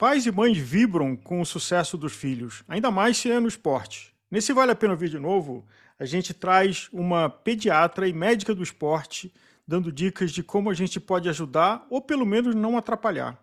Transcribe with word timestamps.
Pais 0.00 0.24
e 0.24 0.32
mães 0.32 0.56
vibram 0.56 1.14
com 1.14 1.42
o 1.42 1.44
sucesso 1.44 1.98
dos 1.98 2.14
filhos, 2.14 2.64
ainda 2.66 2.90
mais 2.90 3.18
se 3.18 3.30
é 3.30 3.38
no 3.38 3.46
esporte. 3.46 4.14
Nesse 4.30 4.50
Vale 4.50 4.72
a 4.72 4.74
Pena 4.74 4.94
Ouvir 4.94 5.10
de 5.10 5.18
Novo, 5.18 5.66
a 5.98 6.06
gente 6.06 6.32
traz 6.32 6.88
uma 6.90 7.28
pediatra 7.28 8.08
e 8.08 8.12
médica 8.14 8.54
do 8.54 8.62
esporte 8.62 9.30
dando 9.68 9.92
dicas 9.92 10.32
de 10.32 10.42
como 10.42 10.70
a 10.70 10.74
gente 10.74 10.98
pode 10.98 11.28
ajudar 11.28 11.86
ou 11.90 12.00
pelo 12.00 12.24
menos 12.24 12.54
não 12.54 12.78
atrapalhar. 12.78 13.38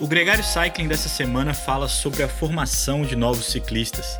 O 0.00 0.06
Gregário 0.06 0.44
Cycling 0.44 0.86
dessa 0.86 1.08
semana 1.08 1.52
fala 1.52 1.88
sobre 1.88 2.22
a 2.22 2.28
formação 2.28 3.02
de 3.02 3.16
novos 3.16 3.46
ciclistas. 3.46 4.16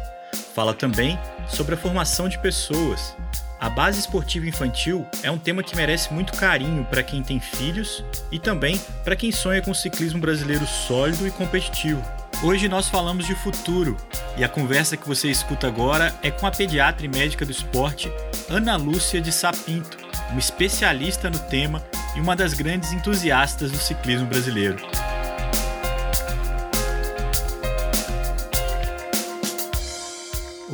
Fala 0.53 0.75
também 0.75 1.17
sobre 1.47 1.77
a 1.77 1.79
formação 1.79 2.29
de 2.29 2.37
pessoas. 2.37 3.15
A 3.61 3.71
base 3.71 4.01
esportiva 4.01 4.49
infantil 4.49 5.07
é 5.23 5.31
um 5.31 5.39
tema 5.39 5.63
que 5.63 5.77
merece 5.77 6.13
muito 6.13 6.33
carinho 6.33 6.85
para 6.85 7.05
quem 7.05 7.23
tem 7.23 7.39
filhos 7.39 8.05
e 8.33 8.41
também 8.41 8.77
para 9.05 9.15
quem 9.15 9.31
sonha 9.31 9.63
com 9.63 9.71
um 9.71 9.75
ciclismo 9.75 10.21
brasileiro 10.21 10.67
sólido 10.67 11.29
e 11.29 11.31
competitivo. 11.31 12.03
Hoje 12.43 12.69
nós 12.69 12.89
falamos 12.89 13.25
de 13.25 13.37
futuro 13.37 13.97
e 14.37 14.43
a 14.43 14.49
conversa 14.49 14.97
que 14.97 15.07
você 15.07 15.29
escuta 15.29 15.69
agora 15.69 16.13
é 16.25 16.31
com 16.33 16.45
a 16.45 16.51
pediatra 16.51 17.07
e 17.07 17.09
médica 17.09 17.45
do 17.45 17.53
esporte 17.53 18.13
Ana 18.49 18.75
Lúcia 18.75 19.21
de 19.21 19.31
Sapinto, 19.31 19.97
uma 20.31 20.41
especialista 20.41 21.31
no 21.31 21.39
tema 21.39 21.81
e 22.17 22.21
uma 22.21 22.35
das 22.35 22.53
grandes 22.53 22.93
entusiastas 22.93 23.71
do 23.71 23.79
ciclismo 23.79 24.27
brasileiro. 24.27 24.77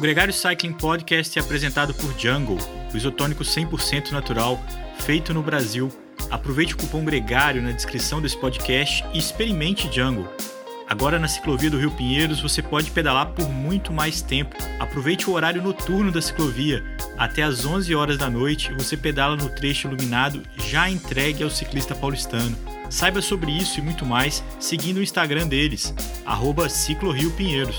Gregário 0.05 0.35
Cycling 0.35 0.75
Podcast 0.75 1.39
é 1.39 1.41
apresentado 1.41 1.95
por 1.95 2.13
Jungle, 2.21 2.59
o 2.93 2.95
isotônico 2.95 3.43
100% 3.43 4.11
natural 4.11 4.63
feito 4.99 5.33
no 5.33 5.43
Brasil. 5.43 5.91
Aproveite 6.31 6.75
o 6.75 6.77
cupom 6.77 7.03
Gregário 7.03 7.63
na 7.63 7.71
descrição 7.71 8.21
desse 8.21 8.37
podcast 8.37 9.03
e 9.15 9.19
experimente 9.19 9.91
Jungle. 9.91 10.29
Agora 10.87 11.19
na 11.19 11.27
ciclovia 11.27 11.71
do 11.71 11.79
Rio 11.79 11.91
Pinheiros 11.91 12.43
você 12.43 12.61
pode 12.61 12.91
pedalar 12.91 13.29
por 13.29 13.49
muito 13.49 13.95
mais 13.95 14.21
tempo. 14.21 14.55
Aproveite 14.79 15.31
o 15.31 15.33
horário 15.33 15.63
noturno 15.63 16.13
da 16.13 16.21
ciclovia. 16.21 16.85
Até 17.17 17.43
às 17.43 17.65
11 17.65 17.95
horas 17.95 18.19
da 18.19 18.29
noite 18.29 18.75
você 18.75 18.99
pedala 18.99 19.37
no 19.37 19.49
trecho 19.49 19.89
iluminado 19.89 20.43
já 20.69 20.91
entregue 20.91 21.43
ao 21.43 21.49
ciclista 21.49 21.95
paulistano. 21.95 22.55
Saiba 22.91 23.23
sobre 23.23 23.53
isso 23.53 23.81
e 23.81 23.83
muito 23.83 24.05
mais 24.05 24.45
seguindo 24.61 24.99
o 24.99 25.03
Instagram 25.03 25.49
deles, 25.49 25.95
arroba 26.27 26.69
Pinheiros. 27.39 27.79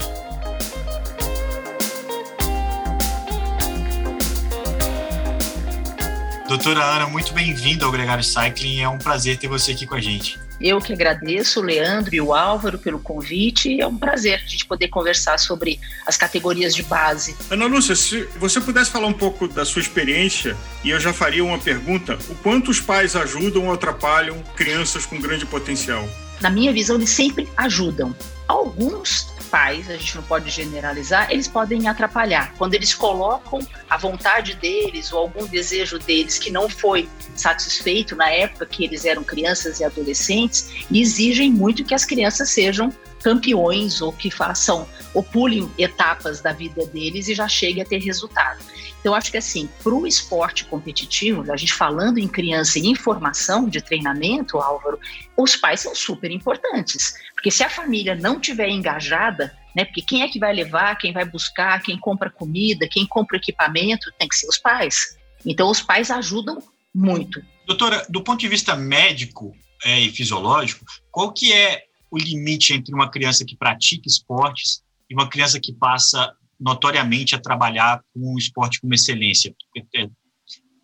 Doutora 6.55 6.85
Ana, 6.85 7.07
muito 7.07 7.33
bem-vinda 7.33 7.85
ao 7.85 7.91
Gregário 7.91 8.23
Cycling. 8.23 8.79
É 8.79 8.87
um 8.87 8.97
prazer 8.97 9.37
ter 9.37 9.49
você 9.49 9.73
aqui 9.73 9.85
com 9.85 9.93
a 9.93 9.99
gente. 9.99 10.39
Eu 10.61 10.79
que 10.79 10.93
agradeço 10.93 11.59
o 11.59 11.63
Leandro 11.63 12.15
e 12.15 12.21
o 12.21 12.33
Álvaro 12.33 12.79
pelo 12.79 12.97
convite. 12.97 13.81
É 13.81 13.85
um 13.85 13.97
prazer 13.97 14.35
a 14.35 14.47
gente 14.47 14.65
poder 14.65 14.87
conversar 14.87 15.37
sobre 15.37 15.81
as 16.07 16.15
categorias 16.15 16.73
de 16.73 16.81
base. 16.83 17.35
Ana 17.51 17.65
Lúcia, 17.65 17.93
se 17.93 18.21
você 18.39 18.61
pudesse 18.61 18.89
falar 18.89 19.07
um 19.07 19.13
pouco 19.13 19.49
da 19.49 19.65
sua 19.65 19.81
experiência, 19.81 20.55
e 20.81 20.91
eu 20.91 20.99
já 20.99 21.11
faria 21.11 21.43
uma 21.43 21.59
pergunta: 21.59 22.17
o 22.29 22.35
quanto 22.35 22.71
os 22.71 22.79
pais 22.79 23.17
ajudam 23.17 23.65
ou 23.65 23.73
atrapalham 23.73 24.41
crianças 24.55 25.05
com 25.05 25.19
grande 25.19 25.45
potencial? 25.45 26.07
Na 26.39 26.49
minha 26.49 26.71
visão, 26.71 26.95
eles 26.95 27.09
sempre 27.09 27.49
ajudam. 27.57 28.15
Alguns 28.47 29.27
pais, 29.45 29.89
a 29.89 29.93
gente 29.93 30.15
não 30.15 30.23
pode 30.23 30.49
generalizar, 30.49 31.31
eles 31.31 31.47
podem 31.47 31.87
atrapalhar. 31.87 32.53
Quando 32.57 32.73
eles 32.73 32.93
colocam 32.93 33.59
a 33.89 33.97
vontade 33.97 34.55
deles 34.55 35.11
ou 35.13 35.19
algum 35.19 35.45
desejo 35.45 35.99
deles 35.99 36.37
que 36.37 36.51
não 36.51 36.69
foi 36.69 37.07
satisfeito 37.35 38.15
na 38.15 38.29
época 38.29 38.65
que 38.65 38.83
eles 38.83 39.05
eram 39.05 39.23
crianças 39.23 39.79
e 39.79 39.83
adolescentes, 39.83 40.69
exigem 40.91 41.51
muito 41.51 41.83
que 41.83 41.93
as 41.93 42.05
crianças 42.05 42.49
sejam 42.49 42.93
campeões 43.23 44.01
ou 44.01 44.11
que 44.11 44.29
façam 44.29 44.87
ou 45.15 45.23
pulem 45.23 45.71
etapas 45.77 46.41
da 46.41 46.51
vida 46.51 46.85
deles 46.85 47.27
e 47.27 47.33
já 47.33 47.47
cheguem 47.47 47.81
a 47.81 47.85
ter 47.85 47.99
resultado. 47.99 48.63
Então, 48.99 49.15
acho 49.15 49.31
que 49.31 49.37
assim, 49.37 49.69
para 49.81 49.93
o 49.93 50.05
esporte 50.05 50.65
competitivo, 50.65 51.51
a 51.51 51.57
gente 51.57 51.73
falando 51.73 52.17
em 52.17 52.27
criança 52.27 52.77
e 52.77 52.87
informação 52.87 53.69
de 53.69 53.81
treinamento, 53.81 54.57
Álvaro, 54.57 54.99
os 55.37 55.55
pais 55.55 55.79
são 55.79 55.95
super 55.95 56.29
importantes. 56.31 57.15
Porque 57.33 57.49
se 57.49 57.63
a 57.63 57.69
família 57.69 58.15
não 58.15 58.39
tiver 58.39 58.67
engajada, 58.67 59.55
né? 59.75 59.85
Porque 59.85 60.01
quem 60.01 60.23
é 60.23 60.27
que 60.27 60.39
vai 60.39 60.53
levar, 60.53 60.95
quem 60.97 61.13
vai 61.13 61.25
buscar, 61.25 61.81
quem 61.81 61.99
compra 61.99 62.29
comida, 62.29 62.87
quem 62.89 63.05
compra 63.05 63.37
equipamento, 63.37 64.11
tem 64.17 64.27
que 64.27 64.35
ser 64.35 64.47
os 64.47 64.57
pais. 64.57 65.17
Então, 65.45 65.69
os 65.69 65.81
pais 65.81 66.09
ajudam 66.09 66.57
muito. 66.93 67.43
Doutora, 67.67 68.05
do 68.09 68.23
ponto 68.23 68.39
de 68.39 68.47
vista 68.47 68.75
médico 68.75 69.55
é, 69.83 69.99
e 69.99 70.09
fisiológico, 70.09 70.85
qual 71.11 71.31
que 71.31 71.53
é 71.53 71.83
o 72.09 72.17
limite 72.17 72.73
entre 72.73 72.93
uma 72.93 73.09
criança 73.09 73.43
que 73.45 73.55
pratica 73.55 74.07
esportes 74.07 74.81
e 75.09 75.13
uma 75.13 75.29
criança 75.29 75.59
que 75.61 75.73
passa 75.73 76.33
notoriamente 76.59 77.35
a 77.35 77.41
trabalhar 77.41 78.01
com 78.13 78.33
o 78.33 78.37
esporte 78.37 78.79
como 78.79 78.93
excelência, 78.93 79.53
é, 79.95 80.07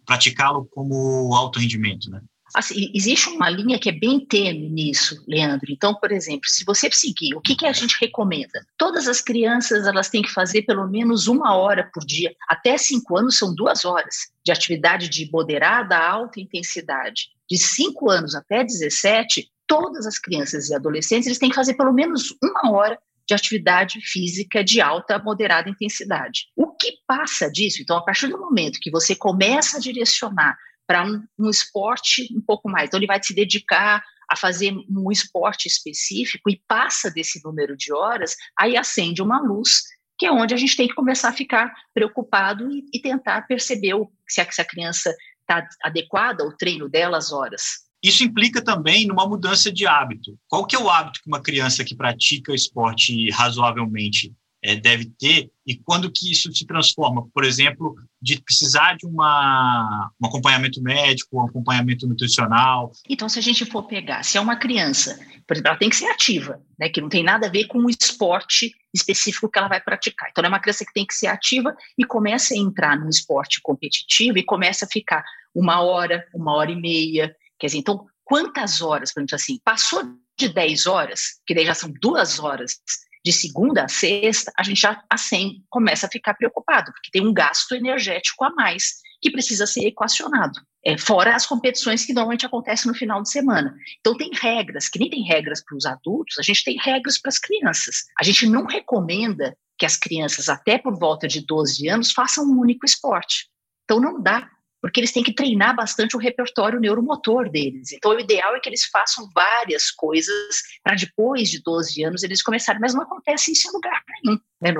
praticá-lo 0.06 0.68
como 0.72 1.34
alto 1.34 1.60
rendimento, 1.60 2.10
né? 2.10 2.22
Assim, 2.54 2.92
existe 2.94 3.30
uma 3.30 3.50
linha 3.50 3.80
que 3.80 3.88
é 3.88 3.94
bem 3.94 4.20
tênue 4.20 4.70
nisso, 4.70 5.24
Leandro. 5.26 5.72
Então, 5.72 5.96
por 5.96 6.12
exemplo, 6.12 6.50
se 6.50 6.66
você 6.66 6.92
seguir, 6.92 7.34
o 7.34 7.40
que, 7.40 7.56
que 7.56 7.66
a 7.66 7.72
gente 7.72 7.96
recomenda? 8.00 8.66
Todas 8.78 9.08
as 9.08 9.22
crianças 9.22 9.88
elas 9.88 10.10
têm 10.10 10.22
que 10.22 10.32
fazer 10.32 10.64
pelo 10.64 10.86
menos 10.88 11.28
uma 11.28 11.56
hora 11.56 11.90
por 11.94 12.04
dia. 12.06 12.34
Até 12.50 12.78
cinco 12.78 13.18
anos 13.18 13.38
são 13.38 13.56
duas 13.56 13.86
horas 13.86 14.16
de 14.46 14.52
atividade 14.52 15.08
de 15.08 15.30
moderada 15.32 15.96
a 15.96 16.10
alta 16.10 16.42
intensidade. 16.42 17.28
De 17.50 17.58
cinco 17.58 18.10
anos 18.10 18.36
até 18.36 18.64
17, 18.64 19.50
todas 19.66 20.06
as 20.06 20.20
crianças 20.20 20.70
e 20.70 20.76
adolescentes 20.76 21.28
eles 21.28 21.40
têm 21.40 21.50
que 21.50 21.56
fazer 21.56 21.76
pelo 21.76 21.94
menos 21.94 22.36
uma 22.44 22.72
hora 22.74 23.00
de 23.28 23.34
atividade 23.34 24.00
física 24.02 24.64
de 24.64 24.82
alta 24.82 25.18
moderada 25.20 25.70
intensidade. 25.70 26.48
O 26.56 26.76
que 26.76 26.98
passa 27.08 27.50
disso? 27.50 27.82
Então, 27.82 27.98
a 27.98 28.04
partir 28.04 28.28
do 28.28 28.38
momento 28.38 28.80
que 28.82 28.92
você 28.92 29.16
começa 29.16 29.78
a 29.78 29.80
direcionar 29.80 30.58
para 30.88 31.06
um, 31.06 31.24
um 31.40 31.50
esporte 31.50 32.28
um 32.36 32.42
pouco 32.42 32.70
mais, 32.70 32.88
então 32.88 33.00
ele 33.00 33.08
vai 33.08 33.22
se 33.22 33.34
dedicar 33.34 34.04
a 34.30 34.36
fazer 34.36 34.74
um 34.90 35.12
esporte 35.12 35.68
específico 35.68 36.50
e 36.50 36.62
passa 36.68 37.12
desse 37.12 37.42
número 37.44 37.76
de 37.76 37.94
horas, 37.94 38.36
aí 38.58 38.78
acende 38.78 39.22
uma 39.22 39.42
luz 39.42 39.82
que 40.18 40.26
é 40.28 40.32
onde 40.32 40.54
a 40.54 40.58
gente 40.58 40.78
tem 40.78 40.88
que 40.88 40.94
começar 40.94 41.30
a 41.30 41.34
ficar 41.34 41.74
preocupado 41.96 42.72
e, 42.72 42.86
e 42.94 43.02
tentar 43.02 43.42
perceber 43.48 43.96
o, 43.96 44.08
se, 44.28 44.40
a, 44.40 44.52
se 44.52 44.62
a 44.62 44.66
criança 44.66 45.14
está 45.42 45.68
adequada 45.84 46.44
ao 46.44 46.56
treino 46.56 46.88
dela, 46.88 47.18
as 47.18 47.32
horas. 47.32 47.90
Isso 48.04 48.24
implica 48.24 48.64
também 48.64 49.06
numa 49.06 49.28
mudança 49.28 49.72
de 49.72 49.86
hábito. 49.86 50.38
Qual 50.48 50.66
que 50.66 50.76
é 50.76 50.80
o 50.80 50.90
hábito 50.90 51.22
que 51.22 51.28
uma 51.28 51.42
criança 51.42 51.84
que 51.84 51.96
pratica 51.96 52.54
esporte 52.54 53.30
razoavelmente 53.30 54.34
é, 54.64 54.76
deve 54.76 55.06
ter 55.06 55.50
e 55.66 55.76
quando 55.76 56.12
que 56.12 56.32
isso 56.32 56.52
se 56.54 56.66
transforma, 56.66 57.28
por 57.34 57.44
exemplo, 57.44 57.96
de 58.22 58.40
precisar 58.42 58.96
de 58.96 59.08
uma, 59.08 60.12
um 60.22 60.28
acompanhamento 60.28 60.82
médico, 60.82 61.38
um 61.38 61.46
acompanhamento 61.46 62.08
nutricional. 62.08 62.92
Então, 63.10 63.28
se 63.28 63.40
a 63.40 63.42
gente 63.42 63.66
for 63.66 63.84
pegar, 63.84 64.24
se 64.24 64.38
é 64.38 64.42
uma 64.42 64.56
criança, 64.56 65.20
por 65.48 65.56
exemplo, 65.56 65.70
ela 65.70 65.80
tem 65.80 65.90
que 65.90 65.96
ser 65.96 66.06
ativa, 66.06 66.62
né, 66.80 66.90
que 66.90 67.02
não 67.02 67.10
tem 67.10 67.24
nada 67.24 67.48
a 67.48 67.50
ver 67.50 67.66
com 67.66 67.80
o 67.80 67.90
esporte 67.90 68.72
específico 68.94 69.50
que 69.50 69.58
ela 69.58 69.68
vai 69.68 69.82
praticar. 69.82 70.30
Então, 70.30 70.44
é 70.44 70.48
uma 70.48 70.60
criança 70.60 70.86
que 70.86 70.94
tem 70.94 71.06
que 71.06 71.16
ser 71.16 71.28
ativa 71.28 71.76
e 71.98 72.04
começa 72.04 72.54
a 72.54 72.58
entrar 72.58 73.00
num 73.00 73.10
esporte 73.10 73.60
competitivo 73.62 74.38
e 74.38 74.44
começa 74.44 74.86
a 74.86 74.90
ficar 74.90 75.24
uma 75.56 75.82
hora, 75.82 76.26
uma 76.34 76.54
hora 76.54 76.72
e 76.72 76.76
meia, 76.76 77.36
Quer 77.62 77.68
dizer, 77.68 77.78
então, 77.78 78.08
quantas 78.26 78.82
horas, 78.82 79.14
por 79.14 79.20
exemplo, 79.20 79.36
assim, 79.36 79.60
passou 79.64 80.02
de 80.36 80.50
10 80.50 80.88
horas, 80.88 81.40
que 81.46 81.54
daí 81.54 81.64
já 81.64 81.76
são 81.76 81.94
duas 82.02 82.40
horas 82.40 82.80
de 83.24 83.32
segunda 83.32 83.84
a 83.84 83.88
sexta, 83.88 84.52
a 84.58 84.64
gente 84.64 84.82
já 84.82 85.00
assim 85.08 85.64
começa 85.70 86.08
a 86.08 86.10
ficar 86.10 86.34
preocupado, 86.34 86.92
porque 86.92 87.12
tem 87.12 87.24
um 87.24 87.32
gasto 87.32 87.76
energético 87.76 88.44
a 88.44 88.50
mais 88.50 88.96
que 89.22 89.30
precisa 89.30 89.68
ser 89.68 89.86
equacionado. 89.86 90.60
É, 90.84 90.98
fora 90.98 91.36
as 91.36 91.46
competições 91.46 92.04
que 92.04 92.14
normalmente 92.14 92.48
acontecem 92.48 92.92
no 92.92 92.98
final 92.98 93.22
de 93.22 93.30
semana. 93.30 93.76
Então, 94.00 94.18
tem 94.18 94.32
regras, 94.34 94.90
que 94.90 94.98
nem 94.98 95.12
tem 95.12 95.22
regras 95.22 95.64
para 95.64 95.78
os 95.78 95.86
adultos, 95.86 96.40
a 96.40 96.42
gente 96.42 96.64
tem 96.64 96.80
regras 96.84 97.20
para 97.20 97.30
as 97.30 97.38
crianças. 97.38 98.06
A 98.20 98.24
gente 98.24 98.48
não 98.48 98.66
recomenda 98.66 99.56
que 99.78 99.86
as 99.86 99.96
crianças, 99.96 100.50
até 100.50 100.80
por 100.80 100.98
volta 100.98 101.28
de 101.28 101.46
12 101.46 101.88
anos, 101.88 102.12
façam 102.12 102.44
um 102.44 102.60
único 102.60 102.88
esporte. 102.88 103.48
Então, 103.84 104.00
não 104.00 104.20
dá 104.20 104.50
porque 104.82 105.00
eles 105.00 105.12
têm 105.12 105.24
que 105.24 105.34
treinar 105.34 105.76
bastante 105.76 106.16
o 106.16 106.20
repertório 106.20 106.80
neuromotor 106.80 107.50
deles. 107.50 107.92
Então, 107.92 108.12
o 108.12 108.20
ideal 108.20 108.56
é 108.56 108.60
que 108.60 108.68
eles 108.68 108.86
façam 108.86 109.30
várias 109.34 109.92
coisas 109.92 110.62
para 110.84 110.96
depois 110.96 111.50
de 111.50 111.62
12 111.62 112.04
anos 112.04 112.24
eles 112.24 112.42
começarem, 112.42 112.82
mas 112.82 112.94
não 112.94 113.04
acontece 113.04 113.52
isso 113.52 113.68
em 113.68 113.72
lugar 113.72 114.04
nenhum. 114.24 114.40
Né? 114.62 114.74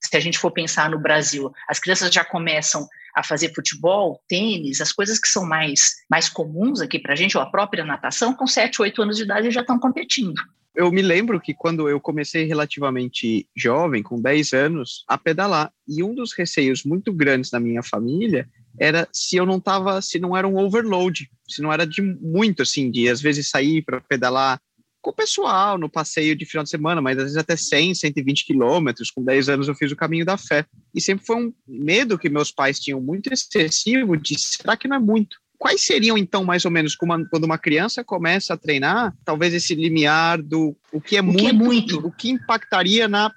Se 0.00 0.16
a 0.16 0.20
gente 0.20 0.38
for 0.38 0.50
pensar 0.50 0.90
no 0.90 0.98
Brasil, 0.98 1.52
as 1.68 1.78
crianças 1.78 2.12
já 2.12 2.24
começam 2.24 2.86
a 3.14 3.22
fazer 3.22 3.54
futebol, 3.54 4.20
tênis, 4.28 4.80
as 4.80 4.92
coisas 4.92 5.18
que 5.18 5.28
são 5.28 5.46
mais, 5.46 5.96
mais 6.10 6.28
comuns 6.28 6.80
aqui 6.80 6.98
para 6.98 7.12
a 7.12 7.16
gente, 7.16 7.36
ou 7.36 7.42
a 7.42 7.50
própria 7.50 7.84
natação, 7.84 8.34
com 8.34 8.46
7, 8.46 8.82
8 8.82 9.02
anos 9.02 9.16
de 9.16 9.22
idade 9.22 9.50
já 9.50 9.60
estão 9.60 9.78
competindo. 9.78 10.40
eu 10.74 10.92
me 10.92 11.02
lembro 11.02 11.40
que 11.40 11.54
quando 11.54 11.88
eu 11.88 12.00
comecei 12.00 12.44
relativamente 12.44 13.48
jovem, 13.56 14.02
com 14.02 14.20
10 14.20 14.52
anos, 14.52 15.04
a 15.08 15.18
pedalar, 15.18 15.72
e 15.86 16.02
um 16.02 16.14
dos 16.14 16.32
receios 16.32 16.84
muito 16.84 17.12
grandes 17.12 17.50
da 17.50 17.58
minha 17.58 17.82
família 17.82 18.48
era 18.78 19.08
se 19.12 19.36
eu 19.36 19.44
não 19.44 19.58
tava, 19.58 20.00
se 20.00 20.20
não 20.20 20.36
era 20.36 20.46
um 20.46 20.56
overload, 20.56 21.28
se 21.48 21.60
não 21.60 21.72
era 21.72 21.84
de 21.84 22.00
muito 22.00 22.62
assim, 22.62 22.90
de 22.90 23.08
às 23.08 23.20
vezes 23.20 23.50
sair 23.50 23.82
para 23.82 24.00
pedalar 24.00 24.60
com 25.00 25.10
o 25.10 25.14
pessoal 25.14 25.78
no 25.78 25.88
passeio 25.88 26.36
de 26.36 26.44
final 26.44 26.64
de 26.64 26.70
semana, 26.70 27.00
mas 27.00 27.16
às 27.18 27.24
vezes 27.24 27.36
até 27.36 27.56
100, 27.56 27.94
120 27.94 28.46
quilômetros. 28.46 29.10
Com 29.10 29.22
10 29.22 29.48
anos 29.48 29.68
eu 29.68 29.74
fiz 29.74 29.90
o 29.92 29.96
caminho 29.96 30.24
da 30.24 30.36
fé. 30.36 30.64
E 30.94 31.00
sempre 31.00 31.24
foi 31.24 31.36
um 31.36 31.52
medo 31.66 32.18
que 32.18 32.28
meus 32.28 32.50
pais 32.50 32.80
tinham 32.80 33.00
muito 33.00 33.32
excessivo 33.32 34.16
de 34.16 34.38
será 34.38 34.76
que 34.76 34.88
não 34.88 34.96
é 34.96 35.00
muito? 35.00 35.38
Quais 35.58 35.82
seriam, 35.82 36.16
então, 36.16 36.44
mais 36.44 36.64
ou 36.64 36.70
menos, 36.70 36.94
quando 36.94 37.44
uma 37.44 37.58
criança 37.58 38.04
começa 38.04 38.54
a 38.54 38.56
treinar, 38.56 39.12
talvez 39.24 39.52
esse 39.52 39.74
limiar 39.74 40.40
do 40.40 40.76
o 40.92 41.00
que 41.00 41.16
é, 41.16 41.20
o 41.20 41.24
muito, 41.24 41.40
que 41.40 41.46
é 41.48 41.52
muito, 41.52 42.06
o 42.06 42.12
que 42.12 42.30
impactaria 42.30 43.08
na 43.08 43.32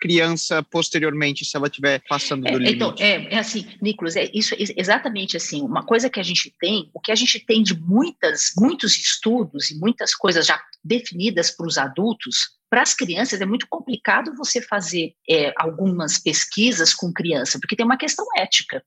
criança 0.00 0.62
posteriormente, 0.62 1.44
se 1.44 1.56
ela 1.56 1.68
estiver 1.68 2.02
passando 2.08 2.46
é, 2.46 2.52
do 2.52 2.56
então, 2.62 2.90
limite? 2.90 3.02
Então, 3.02 3.06
é, 3.06 3.34
é 3.34 3.38
assim, 3.38 3.66
Nicolas, 3.80 4.16
é 4.16 4.30
isso 4.32 4.54
é 4.54 4.58
exatamente 4.76 5.36
assim, 5.36 5.62
uma 5.62 5.84
coisa 5.84 6.10
que 6.10 6.20
a 6.20 6.22
gente 6.22 6.54
tem, 6.60 6.90
o 6.94 7.00
que 7.00 7.12
a 7.12 7.14
gente 7.14 7.40
tem 7.40 7.62
de 7.62 7.78
muitas, 7.78 8.52
muitos 8.56 8.96
estudos 8.96 9.70
e 9.70 9.78
muitas 9.78 10.14
coisas 10.14 10.46
já 10.46 10.60
definidas 10.84 11.50
para 11.50 11.66
os 11.66 11.78
adultos, 11.78 12.56
para 12.68 12.82
as 12.82 12.94
crianças 12.94 13.40
é 13.40 13.46
muito 13.46 13.66
complicado 13.68 14.34
você 14.36 14.60
fazer 14.60 15.14
é, 15.28 15.52
algumas 15.56 16.18
pesquisas 16.18 16.92
com 16.92 17.12
criança, 17.12 17.58
porque 17.60 17.76
tem 17.76 17.86
uma 17.86 17.96
questão 17.96 18.26
ética. 18.36 18.82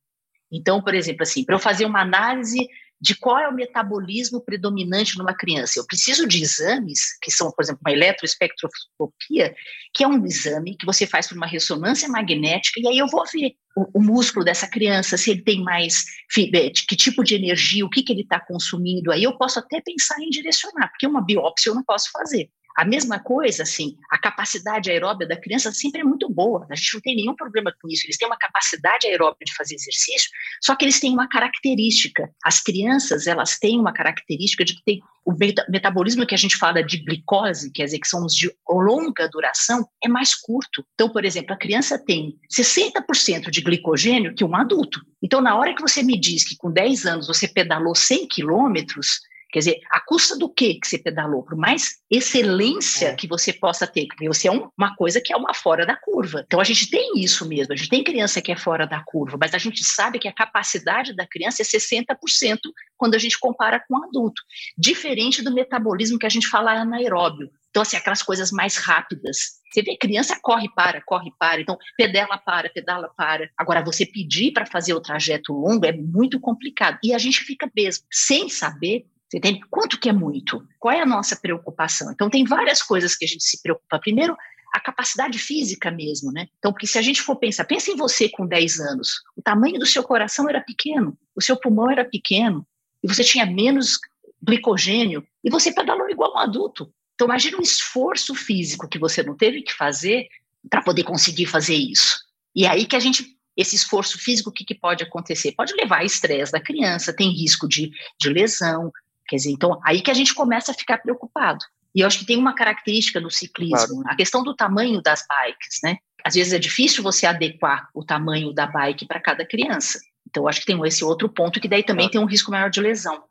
Então, 0.52 0.82
por 0.82 0.96
exemplo, 0.96 1.24
assim, 1.24 1.44
para 1.44 1.56
eu 1.56 1.60
fazer 1.60 1.86
uma 1.86 2.02
análise 2.02 2.68
de 3.02 3.16
qual 3.16 3.40
é 3.40 3.48
o 3.48 3.54
metabolismo 3.54 4.42
predominante 4.42 5.18
numa 5.18 5.34
criança. 5.34 5.80
Eu 5.80 5.86
preciso 5.86 6.28
de 6.28 6.42
exames, 6.42 7.18
que 7.22 7.32
são, 7.32 7.52
por 7.52 7.64
exemplo, 7.64 7.82
uma 7.86 7.94
eletroespectroscopia, 7.94 9.56
que 9.94 10.04
é 10.04 10.08
um 10.08 10.26
exame 10.26 10.76
que 10.76 10.86
você 10.86 11.08
faz 11.08 11.28
por 11.28 11.38
uma 11.38 11.48
ressonância 11.48 12.10
magnética, 12.10 12.80
e 12.80 12.88
aí 12.88 12.98
eu 12.98 13.08
vou 13.08 13.24
ver 13.32 13.54
o, 13.76 14.00
o 14.00 14.04
músculo 14.04 14.44
dessa 14.44 14.68
criança, 14.68 15.18
se 15.18 15.32
ele 15.32 15.42
tem 15.42 15.64
mais, 15.64 16.04
que 16.34 16.96
tipo 16.96 17.24
de 17.24 17.36
energia, 17.36 17.86
o 17.86 17.90
que, 17.90 18.04
que 18.04 18.12
ele 18.12 18.24
está 18.24 18.40
consumindo. 18.40 19.12
Aí 19.12 19.24
eu 19.24 19.38
posso 19.38 19.60
até 19.60 19.82
pensar 19.82 20.20
em 20.22 20.30
direcionar, 20.30 20.90
porque 20.90 21.08
uma 21.08 21.24
biópsia 21.24 21.70
eu 21.70 21.76
não 21.76 21.84
posso 21.84 22.10
fazer. 22.12 22.50
A 22.80 22.86
mesma 22.86 23.20
coisa, 23.20 23.64
assim, 23.64 23.98
a 24.10 24.18
capacidade 24.18 24.90
aeróbia 24.90 25.28
da 25.28 25.36
criança 25.36 25.70
sempre 25.70 26.00
é 26.00 26.04
muito 26.06 26.30
boa, 26.30 26.66
a 26.72 26.76
gente 26.76 26.94
não 26.94 27.02
tem 27.02 27.14
nenhum 27.14 27.36
problema 27.36 27.74
com 27.82 27.90
isso. 27.90 28.06
Eles 28.06 28.16
têm 28.16 28.26
uma 28.26 28.38
capacidade 28.38 29.06
aeróbia 29.06 29.44
de 29.46 29.54
fazer 29.54 29.76
exercício, 29.76 30.30
só 30.62 30.74
que 30.78 30.86
eles 30.86 30.98
têm 30.98 31.12
uma 31.12 31.28
característica. 31.28 32.34
As 32.42 32.62
crianças, 32.62 33.28
elas 33.28 33.60
têm 33.60 33.78
uma 33.78 33.92
característica 33.92 34.64
de 34.64 34.76
que 34.76 34.84
tem 34.86 35.02
o 35.26 35.34
metabolismo 35.68 36.26
que 36.26 36.34
a 36.34 36.38
gente 36.38 36.56
fala 36.56 36.82
de 36.82 37.04
glicose, 37.04 37.70
quer 37.70 37.84
dizer, 37.84 38.00
que 38.00 38.08
são 38.08 38.26
os 38.26 38.34
de 38.34 38.50
longa 38.70 39.28
duração, 39.28 39.86
é 40.02 40.08
mais 40.08 40.34
curto. 40.34 40.82
Então, 40.94 41.10
por 41.10 41.26
exemplo, 41.26 41.54
a 41.54 41.58
criança 41.58 42.00
tem 42.00 42.40
60% 42.50 43.50
de 43.50 43.60
glicogênio 43.60 44.34
que 44.34 44.46
um 44.46 44.56
adulto. 44.56 45.02
Então, 45.22 45.42
na 45.42 45.54
hora 45.58 45.76
que 45.76 45.82
você 45.82 46.02
me 46.02 46.18
diz 46.18 46.48
que 46.48 46.56
com 46.56 46.72
10 46.72 47.06
anos 47.06 47.28
você 47.28 47.46
pedalou 47.46 47.94
100 47.94 48.26
quilômetros, 48.30 49.20
Quer 49.52 49.60
dizer, 49.60 49.82
a 49.90 50.00
custa 50.00 50.38
do 50.38 50.48
que 50.48 50.76
que 50.76 50.88
você 50.88 50.98
pedalou? 50.98 51.44
Por 51.44 51.58
mais 51.58 51.98
excelência 52.10 53.08
é. 53.08 53.16
que 53.16 53.28
você 53.28 53.52
possa 53.52 53.88
ter, 53.88 54.06
porque 54.06 54.28
você 54.28 54.48
é 54.48 54.52
um, 54.52 54.70
uma 54.78 54.96
coisa 54.96 55.20
que 55.20 55.34
é 55.34 55.38
uma 55.38 55.56
fora 55.56 55.86
da 55.86 55.96
curva. 55.96 56.44
Então 56.46 56.60
a 56.60 56.64
gente 56.64 56.90
tem 56.90 57.14
isso 57.16 57.48
mesmo, 57.48 57.74
a 57.74 57.76
gente 57.76 57.90
tem 57.90 58.04
criança 58.04 58.42
que 58.42 58.52
é 58.52 58.56
fora 58.56 58.86
da 58.86 59.04
curva, 59.04 59.38
mas 59.40 59.56
a 59.56 59.58
gente 59.58 59.84
sabe 59.84 60.20
que 60.20 60.28
a 60.28 60.34
capacidade 60.34 61.16
da 61.16 61.26
criança 61.26 61.64
é 61.64 61.66
60% 61.66 62.60
quando 62.96 63.16
a 63.16 63.18
gente 63.18 63.40
compara 63.40 63.84
com 63.88 63.98
um 63.98 64.04
adulto, 64.04 64.42
diferente 64.78 65.42
do 65.42 65.54
metabolismo 65.54 66.20
que 66.20 66.26
a 66.26 66.30
gente 66.30 66.48
fala 66.48 66.74
anaeróbio. 66.74 67.50
Então, 67.70 67.82
assim, 67.82 67.98
aquelas 67.98 68.24
coisas 68.24 68.52
mais 68.52 68.78
rápidas. 68.78 69.60
Você 69.72 69.84
vê, 69.84 69.96
criança 69.96 70.38
corre, 70.42 70.68
para, 70.74 71.02
corre, 71.02 71.32
para. 71.38 71.62
Então, 71.62 71.78
pedala, 71.96 72.38
para, 72.38 72.70
pedala, 72.70 73.10
para. 73.16 73.50
Agora, 73.56 73.84
você 73.84 74.06
pedir 74.06 74.52
para 74.52 74.66
fazer 74.66 74.94
o 74.94 75.02
trajeto 75.02 75.54
longo 75.54 75.86
é 75.86 75.92
muito 75.92 76.40
complicado. 76.40 76.98
E 77.04 77.14
a 77.14 77.20
gente 77.20 77.42
fica 77.42 77.72
mesmo 77.76 78.04
sem 78.12 78.50
saber 78.50 79.06
você 79.30 79.38
entende? 79.38 79.62
Quanto 79.70 80.00
que 80.00 80.10
é 80.10 80.14
muito? 80.14 80.66
Qual 80.80 80.94
é 80.94 81.02
a 81.02 81.06
nossa 81.06 81.36
preocupação? 81.36 82.12
Então, 82.12 82.30
tem 82.30 82.44
várias 82.44 82.82
coisas 82.82 83.16
que 83.16 83.26
a 83.26 83.28
gente 83.28 83.44
se 83.44 83.62
preocupa. 83.62 84.00
Primeiro, 84.00 84.36
a 84.74 84.80
capacidade 84.80 85.38
física 85.38 85.92
mesmo, 85.92 86.32
né? 86.32 86.48
Então, 86.58 86.72
porque 86.72 86.88
se 86.88 86.98
a 86.98 87.02
gente 87.02 87.22
for 87.22 87.36
pensar, 87.36 87.66
pensa 87.66 87.92
em 87.92 87.96
você 87.96 88.28
com 88.28 88.48
10 88.48 88.80
anos, 88.80 89.22
o 89.36 89.42
tamanho 89.42 89.80
do 89.80 89.86
seu 89.86 90.04
coração 90.04 90.50
era 90.50 90.62
pequeno, 90.62 91.18
o 91.36 91.42
seu 91.42 91.56
pulmão 91.56 91.92
era 91.92 92.04
pequeno, 92.04 92.66
e 93.04 93.08
você 93.08 93.24
tinha 93.24 93.46
menos 93.46 94.00
glicogênio, 94.42 95.26
e 95.44 95.50
você 95.50 95.72
pedalou 95.72 96.10
igual 96.10 96.34
um 96.34 96.40
adulto. 96.40 96.92
Então, 97.14 97.28
imagina 97.28 97.58
um 97.58 97.62
esforço 97.62 98.34
físico 98.34 98.88
que 98.88 98.98
você 98.98 99.22
não 99.22 99.36
teve 99.36 99.62
que 99.62 99.74
fazer 99.74 100.28
para 100.70 100.82
poder 100.82 101.04
conseguir 101.04 101.46
fazer 101.46 101.76
isso. 101.76 102.18
E 102.56 102.66
aí 102.66 102.86
que 102.86 102.96
a 102.96 103.00
gente 103.00 103.38
esse 103.60 103.76
esforço 103.76 104.18
físico, 104.18 104.50
o 104.50 104.54
que, 104.54 104.64
que 104.64 104.74
pode 104.74 105.04
acontecer? 105.04 105.52
Pode 105.52 105.74
levar 105.74 105.98
a 105.98 106.06
estresse 106.06 106.50
da 106.50 106.62
criança, 106.62 107.12
tem 107.12 107.30
risco 107.30 107.68
de, 107.68 107.92
de 108.18 108.30
lesão, 108.30 108.90
Quer 109.30 109.36
dizer, 109.36 109.52
então, 109.52 109.80
aí 109.86 110.02
que 110.02 110.10
a 110.10 110.14
gente 110.14 110.34
começa 110.34 110.72
a 110.72 110.76
ficar 110.76 110.98
preocupado. 110.98 111.64
E 111.94 112.02
eu 112.02 112.08
acho 112.08 112.20
que 112.20 112.26
tem 112.26 112.38
uma 112.38 112.54
característica 112.54 113.20
no 113.20 113.32
ciclismo, 113.32 114.02
claro. 114.02 114.10
a 114.10 114.16
questão 114.16 114.44
do 114.44 114.56
tamanho 114.56 115.02
das 115.02 115.26
bikes, 115.28 115.80
né? 115.84 115.98
Às 116.24 116.36
vezes 116.36 116.54
é 116.54 116.60
difícil 116.60 117.02
você 117.02 117.26
adequar 117.26 117.90
o 117.94 118.04
tamanho 118.04 118.54
da 118.54 118.68
bike 118.68 119.08
para 119.08 119.20
cada 119.20 119.46
criança. 119.46 120.00
Então, 120.30 120.44
eu 120.44 120.48
acho 120.48 120.60
que 120.60 120.66
tem 120.66 120.80
esse 120.86 121.04
outro 121.04 121.30
ponto 121.30 121.60
que 121.60 121.68
daí 121.68 121.84
também 121.84 122.06
claro. 122.06 122.12
tem 122.12 122.22
um 122.22 122.26
risco 122.26 122.52
maior 122.52 122.70
de 122.70 122.82
lesão. 122.82 123.24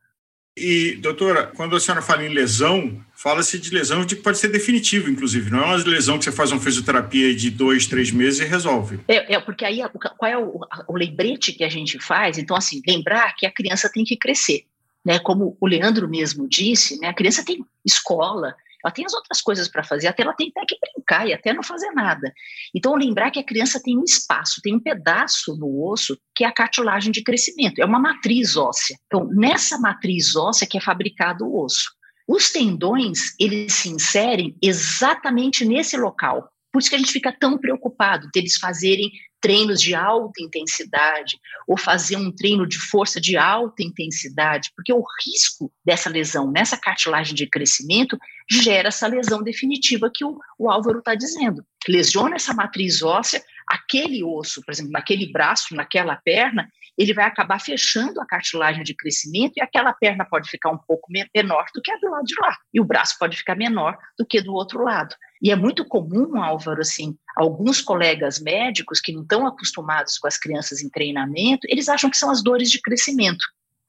E, 0.57 0.97
doutora, 0.97 1.47
quando 1.55 1.77
a 1.77 1.81
senhora 1.81 2.03
fala 2.03 2.25
em 2.25 2.31
lesão, 2.31 3.01
fala-se 3.15 3.61
de 3.61 3.71
lesão 3.71 4.05
de 4.05 4.17
que 4.17 4.23
pode 4.23 4.39
ser 4.39 4.49
definitivo, 4.49 5.09
inclusive. 5.09 5.51
Não 5.51 5.61
é 5.61 5.67
uma 5.67 5.77
lesão 5.77 6.19
que 6.19 6.25
você 6.25 6.33
faz 6.33 6.51
uma 6.51 6.61
fisioterapia 6.61 7.33
de 7.35 7.51
dois, 7.51 7.87
três 7.87 8.11
meses 8.11 8.41
e 8.41 8.45
resolve. 8.45 8.99
É, 9.07 9.35
é 9.35 9.41
porque 9.41 9.65
aí 9.65 9.81
qual 10.17 10.31
é 10.31 10.37
o, 10.37 10.61
o 10.89 10.97
lembrete 10.97 11.53
que 11.53 11.63
a 11.63 11.69
gente 11.69 12.01
faz? 12.01 12.39
Então, 12.39 12.57
assim, 12.57 12.83
lembrar 12.87 13.35
que 13.37 13.47
a 13.47 13.53
criança 13.53 13.89
tem 13.93 14.05
que 14.05 14.17
crescer 14.17 14.65
né? 15.09 15.19
Como 15.19 15.57
o 15.59 15.67
Leandro 15.67 16.07
mesmo 16.07 16.47
disse, 16.47 17.01
né? 17.01 17.09
A 17.09 17.15
criança 17.15 17.43
tem 17.43 17.65
escola, 17.83 18.55
ela 18.85 18.93
tem 18.93 19.07
as 19.07 19.15
outras 19.15 19.41
coisas 19.41 19.67
para 19.67 19.83
fazer, 19.83 20.07
até 20.07 20.23
ela 20.23 20.35
tem 20.35 20.53
até 20.55 20.67
que 20.67 20.77
brincar 20.79 21.27
e 21.27 21.33
até 21.33 21.55
não 21.55 21.63
fazer 21.63 21.91
nada. 21.93 22.31
Então, 22.75 22.95
lembrar 22.95 23.31
que 23.31 23.41
a 23.41 23.45
criança 23.45 23.81
tem 23.83 23.97
um 23.97 24.05
espaço, 24.05 24.61
tem 24.63 24.75
um 24.75 24.81
pedaço 24.81 25.57
no 25.57 25.83
osso 25.91 26.19
que 26.35 26.45
é 26.45 26.47
a 26.47 26.53
cartilagem 26.53 27.11
de 27.11 27.23
crescimento, 27.23 27.79
é 27.79 27.87
uma 27.87 27.99
matriz 27.99 28.55
óssea. 28.55 28.99
Então, 29.07 29.27
nessa 29.33 29.79
matriz 29.79 30.37
óssea 30.37 30.69
que 30.69 30.77
é 30.77 30.81
fabricado 30.81 31.47
o 31.47 31.65
osso. 31.65 31.91
Os 32.29 32.53
tendões, 32.53 33.35
eles 33.41 33.73
se 33.73 33.89
inserem 33.89 34.55
exatamente 34.63 35.65
nesse 35.65 35.97
local. 35.97 36.51
Por 36.79 36.83
isso 36.83 36.91
que 36.91 36.95
a 36.95 36.99
gente 37.01 37.11
fica 37.11 37.33
tão 37.33 37.59
preocupado 37.59 38.29
deles 38.33 38.57
fazerem 38.57 39.11
treinos 39.41 39.83
de 39.83 39.97
alta 39.97 40.41
intensidade 40.41 41.37
ou 41.67 41.77
fazer 41.77 42.15
um 42.15 42.31
treino 42.31 42.69
de 42.69 42.79
força 42.79 43.21
de 43.21 43.37
alta 43.37 43.83
intensidade, 43.83 44.71
porque 44.77 44.93
o 44.93 45.03
risco 45.27 45.73
dessa 45.85 46.09
lesão 46.09 46.53
nessa 46.53 46.77
cartilagem 46.77 47.35
de 47.35 47.49
crescimento 47.49 48.17
gera 48.49 48.87
essa 48.87 49.09
lesão 49.09 49.43
definitiva 49.43 50.09
que 50.09 50.25
o, 50.25 50.39
o 50.57 50.71
Álvaro 50.71 51.01
está 51.01 51.17
dizendo. 51.17 51.65
Lesiona 51.89 52.37
essa 52.37 52.55
matriz 52.55 53.03
óssea, 53.03 53.43
aquele 53.69 54.25
osso, 54.25 54.63
por 54.65 54.73
exemplo, 54.73 54.93
naquele 54.93 55.31
braço, 55.31 55.75
naquela 55.75 56.17
perna, 56.17 56.69
ele 56.97 57.15
vai 57.15 57.27
acabar 57.27 57.61
fechando 57.61 58.21
a 58.21 58.27
cartilagem 58.27 58.83
de 58.83 58.95
crescimento 58.95 59.53
e 59.57 59.63
aquela 59.63 59.93
perna 59.93 60.25
pode 60.25 60.51
ficar 60.51 60.71
um 60.71 60.79
pouco 60.79 61.09
menor 61.13 61.67
do 61.73 61.81
que 61.81 61.93
a 61.93 61.97
do 61.97 62.11
lado 62.11 62.25
de 62.25 62.35
lá, 62.41 62.57
e 62.75 62.81
o 62.81 62.85
braço 62.85 63.17
pode 63.19 63.37
ficar 63.37 63.55
menor 63.55 63.97
do 64.19 64.27
que 64.27 64.41
do 64.41 64.53
outro 64.53 64.83
lado. 64.83 65.15
E 65.41 65.53
é 65.53 65.57
muito 65.57 65.85
comum, 65.85 66.43
Álvaro, 66.43 66.81
assim, 66.81 67.17
alguns 67.37 67.81
colegas 67.81 68.41
médicos 68.41 69.01
que 69.01 69.13
não 69.13 69.23
estão 69.23 69.47
acostumados 69.47 70.19
com 70.19 70.27
as 70.27 70.37
crianças 70.37 70.83
em 70.83 70.91
treinamento, 70.91 71.67
eles 71.71 71.89
acham 71.89 72.11
que 72.11 72.17
são 72.17 72.31
as 72.31 72.43
dores 72.43 72.71
de 72.71 72.81
crescimento. 72.81 73.45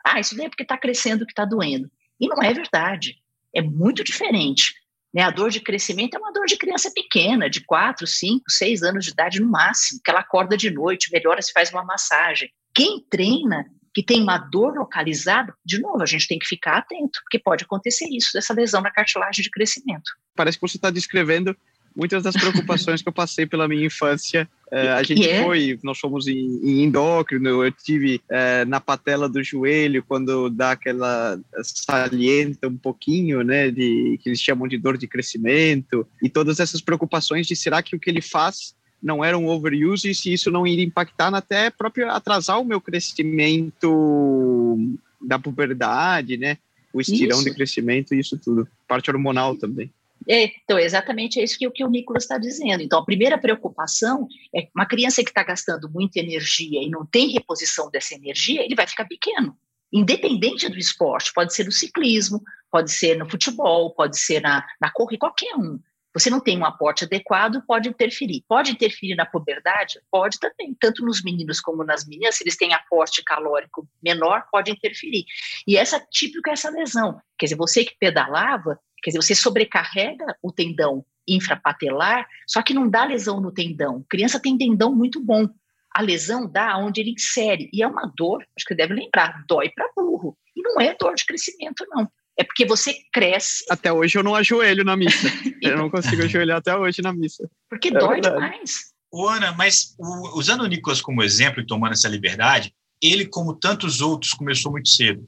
Ah, 0.05 0.19
isso 0.19 0.35
daí 0.35 0.45
é 0.45 0.49
porque 0.49 0.63
está 0.63 0.77
crescendo 0.77 1.25
que 1.25 1.31
está 1.31 1.45
doendo. 1.45 1.89
E 2.19 2.27
não 2.27 2.41
é 2.43 2.53
verdade. 2.53 3.17
É 3.53 3.61
muito 3.61 4.03
diferente. 4.03 4.73
Né? 5.13 5.23
A 5.23 5.31
dor 5.31 5.49
de 5.49 5.59
crescimento 5.59 6.15
é 6.15 6.19
uma 6.19 6.31
dor 6.31 6.45
de 6.45 6.57
criança 6.57 6.91
pequena, 6.93 7.49
de 7.49 7.61
4, 7.61 8.05
5, 8.05 8.43
6 8.47 8.83
anos 8.83 9.05
de 9.05 9.11
idade 9.11 9.39
no 9.39 9.49
máximo, 9.49 9.99
que 10.03 10.11
ela 10.11 10.19
acorda 10.19 10.55
de 10.55 10.69
noite, 10.69 11.11
melhora 11.11 11.41
se 11.41 11.51
faz 11.51 11.71
uma 11.71 11.83
massagem. 11.83 12.51
Quem 12.73 13.03
treina 13.09 13.65
que 13.93 14.03
tem 14.03 14.21
uma 14.21 14.37
dor 14.37 14.75
localizada, 14.75 15.53
de 15.65 15.79
novo, 15.81 16.01
a 16.01 16.05
gente 16.05 16.27
tem 16.27 16.37
que 16.37 16.45
ficar 16.45 16.77
atento, 16.77 17.19
porque 17.23 17.39
pode 17.39 17.63
acontecer 17.63 18.07
isso, 18.11 18.29
dessa 18.33 18.53
lesão 18.53 18.81
na 18.81 18.91
cartilagem 18.91 19.43
de 19.43 19.49
crescimento. 19.49 20.11
Parece 20.35 20.57
que 20.57 20.61
você 20.61 20.77
está 20.77 20.91
descrevendo 20.91 21.57
muitas 21.99 22.23
das 22.23 22.33
preocupações 22.33 23.01
que 23.01 23.09
eu 23.09 23.13
passei 23.13 23.45
pela 23.45 23.67
minha 23.67 23.85
infância. 23.85 24.49
É, 24.71 24.87
a 24.87 25.03
gente 25.03 25.21
yeah. 25.21 25.45
foi, 25.45 25.77
nós 25.83 25.99
fomos 25.99 26.27
em, 26.27 26.61
em 26.63 26.83
endócrino, 26.83 27.61
eu 27.65 27.71
tive 27.71 28.21
é, 28.29 28.63
na 28.63 28.79
patela 28.79 29.27
do 29.27 29.43
joelho, 29.43 30.01
quando 30.07 30.49
dá 30.49 30.71
aquela 30.71 31.37
salienta 31.61 32.69
um 32.69 32.77
pouquinho, 32.77 33.43
né, 33.43 33.69
de, 33.69 34.17
que 34.21 34.29
eles 34.29 34.39
chamam 34.39 34.65
de 34.65 34.77
dor 34.77 34.97
de 34.97 35.07
crescimento, 35.07 36.07
e 36.23 36.29
todas 36.29 36.61
essas 36.61 36.79
preocupações 36.79 37.45
de 37.45 37.55
será 37.55 37.83
que 37.83 37.97
o 37.97 37.99
que 37.99 38.09
ele 38.09 38.21
faz 38.21 38.73
não 39.03 39.23
era 39.23 39.37
um 39.37 39.47
overuse 39.47 40.09
e 40.09 40.15
se 40.15 40.31
isso 40.31 40.49
não 40.49 40.65
iria 40.65 40.85
impactar 40.85 41.33
até 41.33 41.69
próprio 41.69 42.09
atrasar 42.09 42.61
o 42.61 42.65
meu 42.65 42.79
crescimento 42.79 44.77
da 45.21 45.37
puberdade, 45.37 46.37
né? 46.37 46.57
O 46.93 47.01
estirão 47.01 47.37
isso. 47.37 47.45
de 47.45 47.53
crescimento 47.53 48.13
e 48.13 48.19
isso 48.19 48.37
tudo. 48.37 48.67
Parte 48.87 49.09
hormonal 49.09 49.55
também. 49.55 49.91
É, 50.29 50.51
então, 50.63 50.77
é 50.77 50.83
exatamente 50.83 51.41
isso 51.41 51.57
que, 51.57 51.67
que 51.71 51.83
o 51.83 51.89
Nicolas 51.89 52.23
está 52.23 52.37
dizendo. 52.37 52.83
Então, 52.83 52.99
a 52.99 53.05
primeira 53.05 53.35
preocupação 53.35 54.27
é 54.55 54.69
uma 54.75 54.85
criança 54.85 55.23
que 55.23 55.31
está 55.31 55.43
gastando 55.43 55.89
muita 55.89 56.19
energia 56.19 56.83
e 56.83 56.89
não 56.89 57.03
tem 57.03 57.31
reposição 57.31 57.89
dessa 57.89 58.13
energia, 58.13 58.63
ele 58.63 58.75
vai 58.75 58.85
ficar 58.85 59.05
pequeno. 59.05 59.57
Independente 59.91 60.69
do 60.69 60.77
esporte, 60.77 61.33
pode 61.33 61.55
ser 61.55 61.65
no 61.65 61.71
ciclismo, 61.71 62.43
pode 62.71 62.91
ser 62.91 63.17
no 63.17 63.27
futebol, 63.27 63.91
pode 63.95 64.19
ser 64.19 64.39
na, 64.39 64.63
na 64.79 64.91
corrida, 64.91 65.21
qualquer 65.21 65.55
um. 65.55 65.79
Você 66.13 66.29
não 66.29 66.39
tem 66.39 66.57
um 66.57 66.65
aporte 66.65 67.05
adequado, 67.05 67.63
pode 67.67 67.87
interferir. 67.87 68.43
Pode 68.47 68.71
interferir 68.71 69.15
na 69.15 69.25
puberdade? 69.25 69.99
Pode 70.11 70.39
também. 70.39 70.75
Tanto 70.79 71.03
nos 71.05 71.23
meninos 71.23 71.59
como 71.59 71.83
nas 71.83 72.05
meninas, 72.05 72.35
se 72.35 72.43
eles 72.43 72.57
têm 72.57 72.73
aporte 72.73 73.23
calórico 73.23 73.87
menor, 74.01 74.43
pode 74.51 74.71
interferir. 74.71 75.25
E 75.67 75.77
essa 75.77 75.99
típica 76.11 76.49
é 76.51 76.53
essa 76.53 76.69
lesão. 76.69 77.19
Quer 77.37 77.45
dizer, 77.47 77.55
você 77.55 77.83
que 77.83 77.95
pedalava, 77.99 78.79
quer 79.01 79.11
dizer, 79.11 79.21
você 79.21 79.35
sobrecarrega 79.35 80.25
o 80.41 80.51
tendão 80.51 81.05
infrapatelar, 81.27 82.27
só 82.47 82.61
que 82.61 82.73
não 82.73 82.89
dá 82.89 83.05
lesão 83.05 83.39
no 83.39 83.51
tendão. 83.51 84.03
A 84.05 84.09
criança 84.09 84.39
tem 84.39 84.57
tendão 84.57 84.95
muito 84.95 85.19
bom. 85.23 85.47
A 85.93 86.01
lesão 86.01 86.49
dá 86.49 86.77
onde 86.77 87.01
ele 87.01 87.11
insere. 87.11 87.69
E 87.71 87.81
é 87.83 87.87
uma 87.87 88.11
dor, 88.15 88.45
acho 88.55 88.65
que 88.65 88.75
deve 88.75 88.93
lembrar, 88.93 89.43
dói 89.47 89.69
para 89.69 89.89
burro. 89.95 90.37
E 90.55 90.61
não 90.61 90.81
é 90.81 90.95
dor 90.95 91.15
de 91.15 91.25
crescimento, 91.25 91.85
não. 91.89 92.09
É 92.37 92.43
porque 92.43 92.65
você 92.65 92.95
cresce. 93.11 93.65
Até 93.69 93.91
hoje 93.91 94.17
eu 94.17 94.23
não 94.23 94.33
ajoelho 94.33 94.83
na 94.83 94.95
missa. 94.95 95.27
eu 95.61 95.77
não 95.77 95.89
consigo 95.89 96.23
ajoelhar 96.23 96.57
até 96.57 96.75
hoje 96.75 97.01
na 97.01 97.11
missa. 97.11 97.49
Porque 97.69 97.89
é 97.89 97.91
dói 97.91 98.21
verdade. 98.21 98.35
demais. 98.35 98.93
Ô, 99.11 99.27
Ana, 99.27 99.51
mas 99.51 99.95
o, 99.99 100.37
usando 100.37 100.61
o 100.61 100.67
Nicolas 100.67 101.01
como 101.01 101.23
exemplo 101.23 101.61
e 101.61 101.65
tomando 101.65 101.93
essa 101.93 102.07
liberdade, 102.07 102.73
ele, 103.01 103.25
como 103.25 103.53
tantos 103.53 104.01
outros, 104.01 104.33
começou 104.33 104.71
muito 104.71 104.89
cedo. 104.89 105.27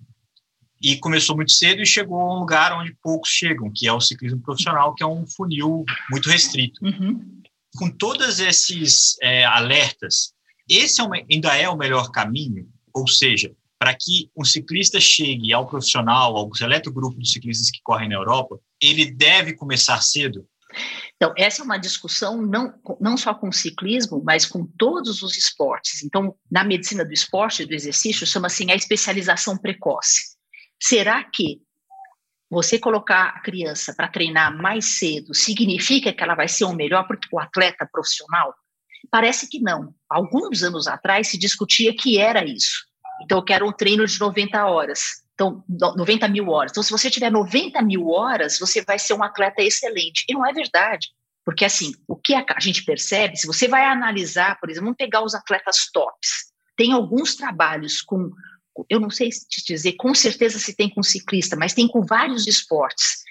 E 0.82 0.98
começou 0.98 1.36
muito 1.36 1.52
cedo 1.52 1.82
e 1.82 1.86
chegou 1.86 2.20
a 2.20 2.36
um 2.36 2.40
lugar 2.40 2.74
onde 2.74 2.96
poucos 3.02 3.30
chegam, 3.30 3.72
que 3.74 3.88
é 3.88 3.94
o 3.94 4.02
ciclismo 4.02 4.42
profissional, 4.42 4.96
que 4.96 5.04
é 5.04 5.08
um 5.08 5.26
funil 5.28 5.86
muito 6.10 6.30
restrito. 6.30 6.84
Uhum. 6.84 7.42
Com 7.76 7.90
todos 7.90 8.40
esses 8.40 9.16
é, 9.22 9.46
alertas, 9.46 10.34
esse 10.68 11.00
é 11.00 11.04
uma, 11.04 11.18
ainda 11.32 11.56
é 11.56 11.70
o 11.70 11.78
melhor 11.78 12.12
caminho? 12.12 12.68
Ou 12.94 13.08
seja, 13.08 13.52
para 13.80 13.96
que 13.96 14.30
um 14.38 14.44
ciclista 14.44 15.00
chegue 15.00 15.54
ao 15.54 15.68
profissional, 15.68 16.36
ao 16.36 16.54
seleto 16.56 16.92
grupo 16.92 17.20
de 17.20 17.30
ciclistas 17.30 17.72
que 17.72 17.82
correm 17.84 18.10
na 18.10 18.16
Europa, 18.16 18.60
ele 18.82 19.12
deve 19.12 19.54
começar 19.54 20.02
cedo? 20.02 20.46
Então, 21.16 21.34
essa 21.38 21.62
é 21.62 21.66
uma 21.66 21.78
discussão 21.78 22.42
não, 22.42 22.74
não 23.00 23.18
só 23.18 23.34
com 23.34 23.50
o 23.50 23.54
ciclismo, 23.54 24.22
mas 24.24 24.46
com 24.46 24.66
todos 24.66 25.22
os 25.22 25.38
esportes. 25.38 26.04
Então, 26.04 26.36
na 26.50 26.64
medicina 26.64 27.06
do 27.06 27.14
esporte 27.14 27.64
e 27.64 27.66
do 27.66 27.74
exercício, 27.74 28.26
chama 28.26 28.48
assim 28.48 28.72
a 28.72 28.76
especialização 28.76 29.58
precoce. 29.58 30.36
Será 30.82 31.24
que 31.24 31.62
você 32.50 32.80
colocar 32.80 33.28
a 33.28 33.40
criança 33.40 33.94
para 33.96 34.08
treinar 34.08 34.56
mais 34.56 34.98
cedo 34.98 35.34
significa 35.34 36.12
que 36.12 36.24
ela 36.24 36.36
vai 36.36 36.48
ser 36.48 36.66
o 36.66 36.74
melhor 36.74 37.08
porque 37.08 37.28
o 37.32 37.40
atleta 37.40 37.88
profissional? 37.90 38.54
Parece 39.10 39.48
que 39.48 39.60
não. 39.60 39.94
Alguns 40.10 40.64
anos 40.64 40.88
atrás 40.88 41.28
se 41.28 41.38
discutia 41.38 41.96
que 41.96 42.18
era 42.18 42.44
isso. 42.44 42.86
Então, 43.24 43.38
eu 43.38 43.44
quero 43.44 43.68
um 43.68 43.72
treino 43.72 44.06
de 44.06 44.20
90 44.20 44.66
horas. 44.66 45.22
Então, 45.34 45.64
90 45.70 46.28
mil 46.28 46.50
horas. 46.50 46.72
Então, 46.72 46.84
se 46.84 46.92
você 46.92 47.10
tiver 47.10 47.32
90 47.32 47.82
mil 47.82 48.10
horas, 48.10 48.60
você 48.60 48.84
vai 48.84 49.00
ser 49.00 49.14
um 49.14 49.24
atleta 49.24 49.62
excelente. 49.62 50.26
E 50.28 50.34
não 50.34 50.46
é 50.46 50.52
verdade. 50.52 51.10
Porque, 51.46 51.66
assim, 51.66 51.94
o 52.08 52.16
que 52.16 52.34
a 52.36 52.60
gente 52.60 52.84
percebe, 52.84 53.36
se 53.38 53.48
você 53.48 53.68
vai 53.68 53.86
analisar, 53.86 54.60
por 54.60 54.70
exemplo, 54.70 54.88
vamos 54.88 54.98
pegar 54.98 55.24
os 55.24 55.34
atletas 55.34 55.90
tops. 55.92 56.52
Tem 56.76 56.92
alguns 56.94 57.36
trabalhos 57.36 58.02
com, 58.02 58.32
eu 58.90 59.00
não 59.00 59.10
sei 59.10 59.30
te 59.30 59.64
dizer, 59.66 59.94
com 59.94 60.14
certeza 60.14 60.60
se 60.60 60.76
tem 60.76 60.90
com 60.90 61.04
ciclista, 61.04 61.56
mas 61.56 61.74
tem 61.74 61.88
com 61.88 62.06
vários 62.06 62.48
esportes. 62.48 63.24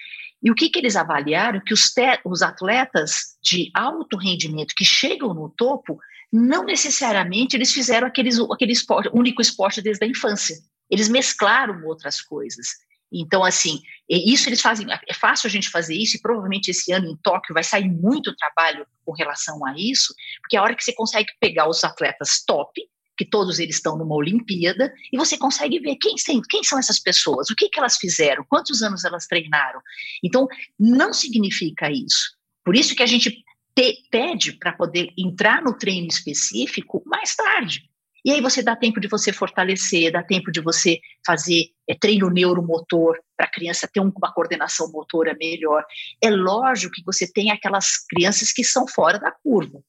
E 0.43 0.49
o 0.49 0.55
que, 0.55 0.69
que 0.69 0.79
eles 0.79 0.95
avaliaram? 0.95 1.61
Que 1.63 1.73
os, 1.73 1.91
te, 1.91 2.19
os 2.25 2.41
atletas 2.41 3.37
de 3.43 3.69
alto 3.73 4.17
rendimento 4.17 4.73
que 4.75 4.85
chegam 4.85 5.33
no 5.33 5.49
topo, 5.49 5.99
não 6.31 6.63
necessariamente 6.63 7.55
eles 7.55 7.71
fizeram 7.71 8.07
aqueles, 8.07 8.39
aquele 8.39 8.71
esporte, 8.71 9.09
único 9.13 9.41
esporte 9.41 9.81
desde 9.81 10.03
a 10.03 10.07
infância. 10.07 10.57
Eles 10.89 11.09
mesclaram 11.09 11.85
outras 11.85 12.21
coisas. 12.21 12.67
Então, 13.11 13.43
assim, 13.43 13.81
isso 14.09 14.47
eles 14.47 14.61
fazem. 14.61 14.87
É 15.07 15.13
fácil 15.13 15.47
a 15.47 15.51
gente 15.51 15.69
fazer 15.69 15.95
isso, 15.95 16.15
e 16.15 16.21
provavelmente 16.21 16.71
esse 16.71 16.93
ano 16.93 17.07
em 17.07 17.17
Tóquio 17.17 17.53
vai 17.53 17.63
sair 17.63 17.89
muito 17.89 18.35
trabalho 18.35 18.85
com 19.05 19.11
relação 19.11 19.65
a 19.65 19.73
isso, 19.77 20.13
porque 20.41 20.55
a 20.55 20.63
hora 20.63 20.75
que 20.75 20.83
você 20.83 20.93
consegue 20.93 21.27
pegar 21.39 21.67
os 21.67 21.83
atletas 21.83 22.41
top, 22.45 22.81
que 23.21 23.29
todos 23.29 23.59
eles 23.59 23.75
estão 23.75 23.95
numa 23.95 24.15
Olimpíada, 24.15 24.91
e 25.13 25.17
você 25.17 25.37
consegue 25.37 25.77
ver 25.79 25.95
quem, 25.97 26.15
quem 26.49 26.63
são 26.63 26.79
essas 26.79 26.99
pessoas, 26.99 27.51
o 27.51 27.55
que, 27.55 27.69
que 27.69 27.77
elas 27.77 27.97
fizeram, 27.97 28.43
quantos 28.49 28.81
anos 28.81 29.05
elas 29.05 29.27
treinaram. 29.27 29.79
Então, 30.23 30.47
não 30.79 31.13
significa 31.13 31.91
isso. 31.91 32.35
Por 32.65 32.75
isso 32.75 32.95
que 32.95 33.03
a 33.03 33.05
gente 33.05 33.29
te, 33.75 34.07
pede 34.09 34.53
para 34.53 34.73
poder 34.73 35.13
entrar 35.15 35.61
no 35.61 35.77
treino 35.77 36.07
específico 36.07 37.03
mais 37.05 37.35
tarde. 37.35 37.83
E 38.25 38.31
aí 38.31 38.41
você 38.41 38.63
dá 38.63 38.75
tempo 38.75 38.99
de 38.99 39.07
você 39.07 39.31
fortalecer, 39.31 40.11
dá 40.11 40.23
tempo 40.23 40.51
de 40.51 40.59
você 40.59 40.99
fazer 41.23 41.65
é, 41.87 41.93
treino 41.93 42.27
neuromotor 42.27 43.19
para 43.37 43.45
a 43.45 43.51
criança 43.51 43.87
ter 43.87 43.99
uma 43.99 44.33
coordenação 44.33 44.91
motora 44.91 45.37
melhor. 45.39 45.83
É 46.19 46.31
lógico 46.31 46.93
que 46.95 47.03
você 47.05 47.31
tem 47.31 47.51
aquelas 47.51 48.03
crianças 48.09 48.51
que 48.51 48.63
são 48.63 48.87
fora 48.87 49.19
da 49.19 49.31
curva, 49.31 49.79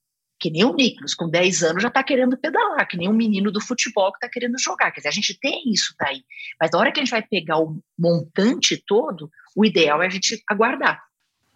que 0.43 0.51
nem 0.51 0.65
o 0.65 0.75
Nicolas, 0.75 1.15
com 1.15 1.29
10 1.31 1.63
anos 1.63 1.83
já 1.83 1.89
está 1.89 2.03
querendo 2.03 2.37
pedalar, 2.37 2.89
que 2.89 2.97
nem 2.97 3.09
um 3.09 3.13
menino 3.13 3.53
do 3.53 3.61
futebol 3.61 4.11
que 4.11 4.17
está 4.17 4.29
querendo 4.29 4.59
jogar. 4.59 4.91
Quer 4.91 4.99
dizer, 4.99 5.09
a 5.11 5.13
gente 5.13 5.39
tem 5.39 5.63
isso 5.73 5.95
daí. 5.97 6.25
Mas 6.61 6.73
na 6.73 6.81
hora 6.81 6.91
que 6.91 6.99
a 6.99 7.05
gente 7.05 7.13
vai 7.13 7.23
pegar 7.23 7.59
o 7.59 7.79
montante 7.97 8.77
todo, 8.85 9.31
o 9.55 9.65
ideal 9.65 10.03
é 10.03 10.07
a 10.09 10.11
gente 10.11 10.43
aguardar. 10.49 11.01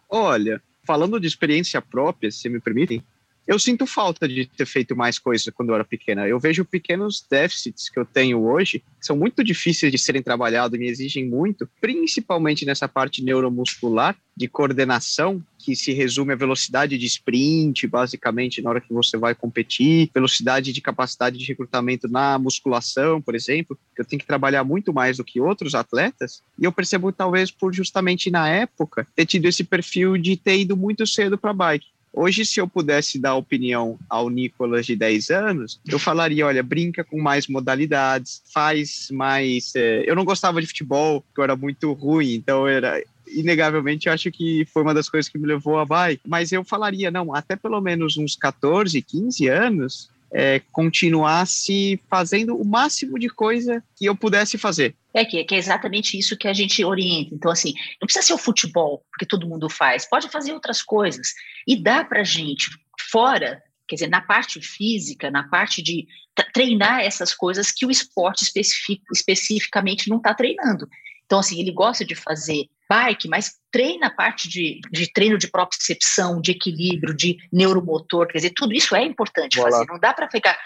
Olha, 0.09 0.61
falando 0.85 1.19
de 1.19 1.27
experiência 1.27 1.81
própria, 1.81 2.31
se 2.31 2.47
me 2.47 2.61
permitem, 2.61 3.03
eu 3.47 3.57
sinto 3.57 3.87
falta 3.87 4.27
de 4.27 4.45
ter 4.45 4.65
feito 4.65 4.93
mais 4.95 5.17
coisas 5.17 5.47
quando 5.55 5.69
eu 5.69 5.75
era 5.75 5.85
pequena. 5.85 6.27
Eu 6.27 6.37
vejo 6.37 6.65
pequenos 6.65 7.25
déficits 7.29 7.89
que 7.89 7.97
eu 7.97 8.05
tenho 8.05 8.43
hoje, 8.43 8.79
que 8.79 9.05
são 9.05 9.15
muito 9.15 9.41
difíceis 9.41 9.89
de 9.89 9.97
serem 9.97 10.21
trabalhados 10.21 10.75
e 10.75 10.79
me 10.79 10.89
exigem 10.89 11.25
muito, 11.25 11.67
principalmente 11.79 12.65
nessa 12.65 12.89
parte 12.89 13.23
neuromuscular, 13.23 14.17
de 14.35 14.47
coordenação, 14.47 15.41
que 15.57 15.75
se 15.75 15.93
resume 15.93 16.33
à 16.33 16.35
velocidade 16.35 16.95
de 16.95 17.05
sprint, 17.07 17.87
basicamente, 17.87 18.61
na 18.61 18.69
hora 18.69 18.81
que 18.81 18.93
você 18.93 19.17
vai 19.17 19.33
competir, 19.33 20.11
velocidade 20.13 20.71
de 20.71 20.79
capacidade 20.79 21.37
de 21.39 21.45
recrutamento 21.45 22.07
na 22.07 22.37
musculação, 22.37 23.19
por 23.19 23.33
exemplo, 23.33 23.79
que 23.95 24.01
eu 24.01 24.05
tenho 24.05 24.19
que 24.19 24.27
trabalhar 24.27 24.63
muito 24.63 24.93
mais 24.93 25.17
do 25.17 25.23
que 25.23 25.41
outros 25.41 25.73
atletas, 25.73 26.43
e 26.59 26.65
eu 26.65 26.71
percebo 26.71 27.11
talvez 27.11 27.49
por 27.49 27.73
justamente 27.73 28.29
na 28.29 28.47
época 28.47 29.07
ter 29.15 29.25
tido 29.25 29.45
esse 29.45 29.63
perfil 29.63 30.17
de 30.17 30.37
ter 30.37 30.59
ido 30.59 30.77
muito 30.77 31.07
cedo 31.07 31.35
para 31.37 31.51
bike. 31.53 31.96
Hoje, 32.19 32.43
se 32.43 32.59
eu 32.59 32.67
pudesse 32.67 33.19
dar 33.19 33.35
opinião 33.35 33.99
ao 34.09 34.27
Nicolas 34.27 34.87
de 34.87 34.95
10 34.95 35.29
anos, 35.29 35.79
eu 35.87 35.99
falaria: 35.99 36.47
olha, 36.47 36.63
brinca 36.63 37.03
com 37.03 37.21
mais 37.21 37.47
modalidades, 37.47 38.41
faz 38.51 39.09
mais. 39.11 39.71
É... 39.75 40.03
Eu 40.09 40.15
não 40.15 40.25
gostava 40.25 40.59
de 40.59 40.65
futebol, 40.65 41.21
porque 41.21 41.39
eu 41.39 41.43
era 41.43 41.55
muito 41.55 41.93
ruim, 41.93 42.33
então 42.33 42.67
era. 42.67 42.99
Inegavelmente, 43.27 44.07
eu 44.07 44.13
acho 44.13 44.31
que 44.31 44.65
foi 44.73 44.81
uma 44.81 44.95
das 44.95 45.07
coisas 45.07 45.29
que 45.29 45.37
me 45.37 45.45
levou 45.45 45.77
a 45.77 45.83
vai. 45.83 46.19
Mas 46.25 46.51
eu 46.51 46.63
falaria, 46.63 47.11
não, 47.11 47.35
até 47.35 47.55
pelo 47.55 47.79
menos 47.79 48.17
uns 48.17 48.35
14, 48.35 48.99
15 48.99 49.47
anos, 49.47 50.09
é, 50.31 50.61
continuasse 50.71 51.99
fazendo 52.09 52.55
o 52.55 52.65
máximo 52.65 53.19
de 53.19 53.29
coisa 53.29 53.83
que 53.95 54.05
eu 54.05 54.15
pudesse 54.15 54.57
fazer. 54.57 54.95
É 55.17 55.25
que, 55.25 55.43
que, 55.43 55.55
é 55.55 55.57
exatamente 55.57 56.17
isso 56.17 56.37
que 56.37 56.47
a 56.47 56.53
gente 56.53 56.85
orienta. 56.85 57.33
Então, 57.33 57.51
assim, 57.51 57.73
não 57.99 58.05
precisa 58.05 58.23
ser 58.23 58.33
o 58.33 58.37
futebol, 58.37 59.03
porque 59.09 59.25
todo 59.25 59.47
mundo 59.47 59.67
faz, 59.67 60.07
pode 60.07 60.29
fazer 60.29 60.53
outras 60.53 60.83
coisas. 60.83 61.33
E 61.65 61.75
dá 61.75 62.05
para 62.05 62.23
gente, 62.23 62.69
fora, 63.09 63.59
quer 63.87 63.95
dizer, 63.95 64.09
na 64.09 64.21
parte 64.21 64.61
física, 64.61 65.31
na 65.31 65.47
parte 65.47 65.81
de 65.81 66.05
treinar 66.53 66.99
essas 66.99 67.33
coisas 67.33 67.71
que 67.71 67.83
o 67.83 67.89
esporte 67.89 68.43
especific, 68.43 69.01
especificamente 69.11 70.07
não 70.07 70.17
está 70.17 70.35
treinando. 70.35 70.87
Então, 71.25 71.39
assim, 71.39 71.59
ele 71.59 71.71
gosta 71.71 72.05
de 72.05 72.13
fazer 72.13 72.67
bike, 72.87 73.27
mas 73.27 73.55
treina 73.71 74.07
a 74.07 74.13
parte 74.13 74.47
de, 74.47 74.79
de 74.91 75.11
treino 75.11 75.37
de 75.37 75.47
propriocepção, 75.47 76.39
de 76.39 76.51
equilíbrio, 76.51 77.15
de 77.15 77.37
neuromotor, 77.51 78.27
quer 78.27 78.37
dizer, 78.37 78.51
tudo 78.55 78.73
isso 78.73 78.95
é 78.95 79.03
importante 79.03 79.59
fazer. 79.59 79.85
Não 79.87 79.99
dá 79.99 80.13
para 80.13 80.29
ficar. 80.29 80.57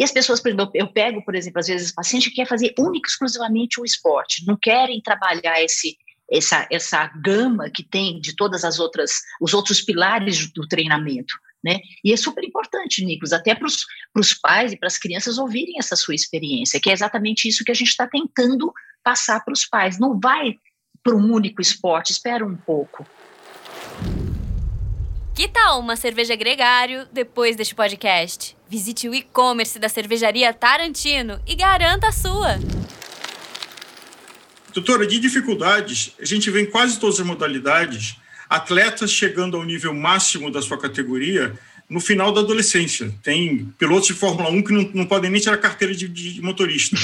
E 0.00 0.04
as 0.04 0.10
pessoas, 0.10 0.40
por 0.40 0.48
exemplo, 0.48 0.70
eu 0.72 0.88
pego, 0.88 1.22
por 1.22 1.34
exemplo, 1.34 1.60
às 1.60 1.66
vezes 1.66 1.90
o 1.90 1.94
paciente 1.94 2.30
quer 2.30 2.46
fazer 2.46 2.72
única 2.78 3.06
exclusivamente 3.06 3.78
o 3.78 3.84
esporte, 3.84 4.46
não 4.46 4.56
querem 4.56 5.02
trabalhar 5.02 5.62
esse 5.62 5.94
essa 6.32 6.66
essa 6.70 7.06
gama 7.22 7.68
que 7.68 7.82
tem 7.82 8.18
de 8.18 8.34
todas 8.34 8.64
as 8.64 8.78
outras 8.78 9.12
os 9.42 9.52
outros 9.52 9.82
pilares 9.82 10.50
do 10.52 10.66
treinamento, 10.66 11.34
né? 11.62 11.80
E 12.02 12.14
é 12.14 12.16
super 12.16 12.42
importante, 12.42 13.04
Nicos, 13.04 13.34
até 13.34 13.54
para 13.54 13.66
os 13.66 14.34
pais 14.34 14.72
e 14.72 14.78
para 14.78 14.86
as 14.86 14.96
crianças 14.96 15.36
ouvirem 15.36 15.74
essa 15.78 15.96
sua 15.96 16.14
experiência, 16.14 16.80
que 16.80 16.88
é 16.88 16.94
exatamente 16.94 17.46
isso 17.46 17.62
que 17.62 17.70
a 17.70 17.74
gente 17.74 17.88
está 17.88 18.06
tentando 18.06 18.72
passar 19.04 19.44
para 19.44 19.52
os 19.52 19.66
pais. 19.66 19.98
Não 19.98 20.18
vai 20.18 20.54
para 21.02 21.14
um 21.14 21.30
único 21.30 21.60
esporte, 21.60 22.12
espera 22.12 22.46
um 22.46 22.56
pouco. 22.56 23.06
Que 25.40 25.48
tal 25.48 25.80
uma 25.80 25.96
cerveja 25.96 26.36
gregário 26.36 27.08
depois 27.10 27.56
deste 27.56 27.74
podcast? 27.74 28.54
Visite 28.68 29.08
o 29.08 29.14
e-commerce 29.14 29.78
da 29.78 29.88
cervejaria 29.88 30.52
Tarantino 30.52 31.40
e 31.46 31.56
garanta 31.56 32.08
a 32.08 32.12
sua. 32.12 32.60
Doutora, 34.74 35.06
de 35.06 35.18
dificuldades, 35.18 36.12
a 36.20 36.26
gente 36.26 36.50
vê 36.50 36.60
em 36.60 36.66
quase 36.66 37.00
todas 37.00 37.18
as 37.18 37.26
modalidades 37.26 38.16
atletas 38.50 39.10
chegando 39.10 39.56
ao 39.56 39.64
nível 39.64 39.94
máximo 39.94 40.50
da 40.50 40.60
sua 40.60 40.76
categoria 40.76 41.58
no 41.88 42.00
final 42.00 42.32
da 42.32 42.42
adolescência. 42.42 43.10
Tem 43.22 43.64
pilotos 43.78 44.08
de 44.08 44.12
Fórmula 44.12 44.50
1 44.50 44.62
que 44.62 44.72
não, 44.74 44.90
não 44.92 45.06
podem 45.06 45.30
nem 45.30 45.40
tirar 45.40 45.56
carteira 45.56 45.94
de, 45.94 46.06
de 46.06 46.42
motorista. 46.42 46.98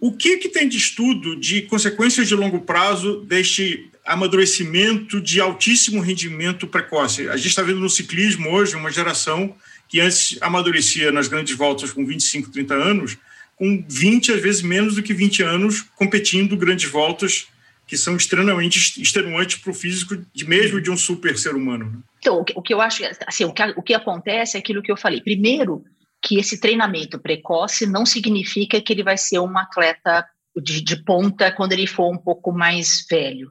O 0.00 0.16
que, 0.16 0.38
que 0.38 0.48
tem 0.48 0.68
de 0.68 0.76
estudo 0.76 1.36
de 1.36 1.62
consequências 1.62 2.26
de 2.26 2.34
longo 2.34 2.62
prazo 2.62 3.20
deste 3.20 3.88
amadurecimento 4.10 5.20
de 5.20 5.40
altíssimo 5.40 6.00
rendimento 6.00 6.66
precoce? 6.66 7.28
A 7.28 7.36
gente 7.36 7.48
está 7.48 7.62
vendo 7.62 7.80
no 7.80 7.88
ciclismo 7.88 8.50
hoje 8.50 8.74
uma 8.74 8.90
geração 8.90 9.54
que 9.88 10.00
antes 10.00 10.36
amadurecia 10.40 11.12
nas 11.12 11.28
grandes 11.28 11.56
voltas 11.56 11.92
com 11.92 12.04
25, 12.04 12.50
30 12.50 12.74
anos, 12.74 13.16
com 13.56 13.84
20, 13.88 14.32
às 14.32 14.42
vezes 14.42 14.62
menos 14.62 14.96
do 14.96 15.02
que 15.02 15.14
20 15.14 15.42
anos, 15.42 15.82
competindo 15.96 16.56
grandes 16.56 16.90
voltas 16.90 17.46
que 17.86 17.96
são 17.96 18.16
extremamente 18.16 19.00
extenuantes 19.00 19.56
para 19.56 19.70
o 19.70 19.74
físico 19.74 20.16
de 20.32 20.48
mesmo 20.48 20.80
de 20.80 20.90
um 20.90 20.96
super 20.96 21.36
ser 21.36 21.54
humano. 21.54 21.90
Né? 21.90 21.98
Então, 22.18 22.44
o 22.54 22.62
que 22.62 22.74
eu 22.74 22.80
acho, 22.80 23.02
assim, 23.26 23.44
o 23.44 23.52
que, 23.52 23.62
o 23.76 23.82
que 23.82 23.94
acontece 23.94 24.56
é 24.56 24.60
aquilo 24.60 24.82
que 24.82 24.90
eu 24.90 24.96
falei. 24.96 25.20
Primeiro, 25.20 25.84
que 26.22 26.38
esse 26.38 26.60
treinamento 26.60 27.18
precoce 27.18 27.86
não 27.86 28.04
significa 28.04 28.80
que 28.80 28.92
ele 28.92 29.02
vai 29.02 29.16
ser 29.16 29.38
um 29.38 29.56
atleta 29.56 30.24
de, 30.56 30.80
de 30.80 31.02
ponta 31.04 31.50
quando 31.52 31.72
ele 31.72 31.86
for 31.86 32.12
um 32.12 32.18
pouco 32.18 32.52
mais 32.52 33.04
velho. 33.10 33.50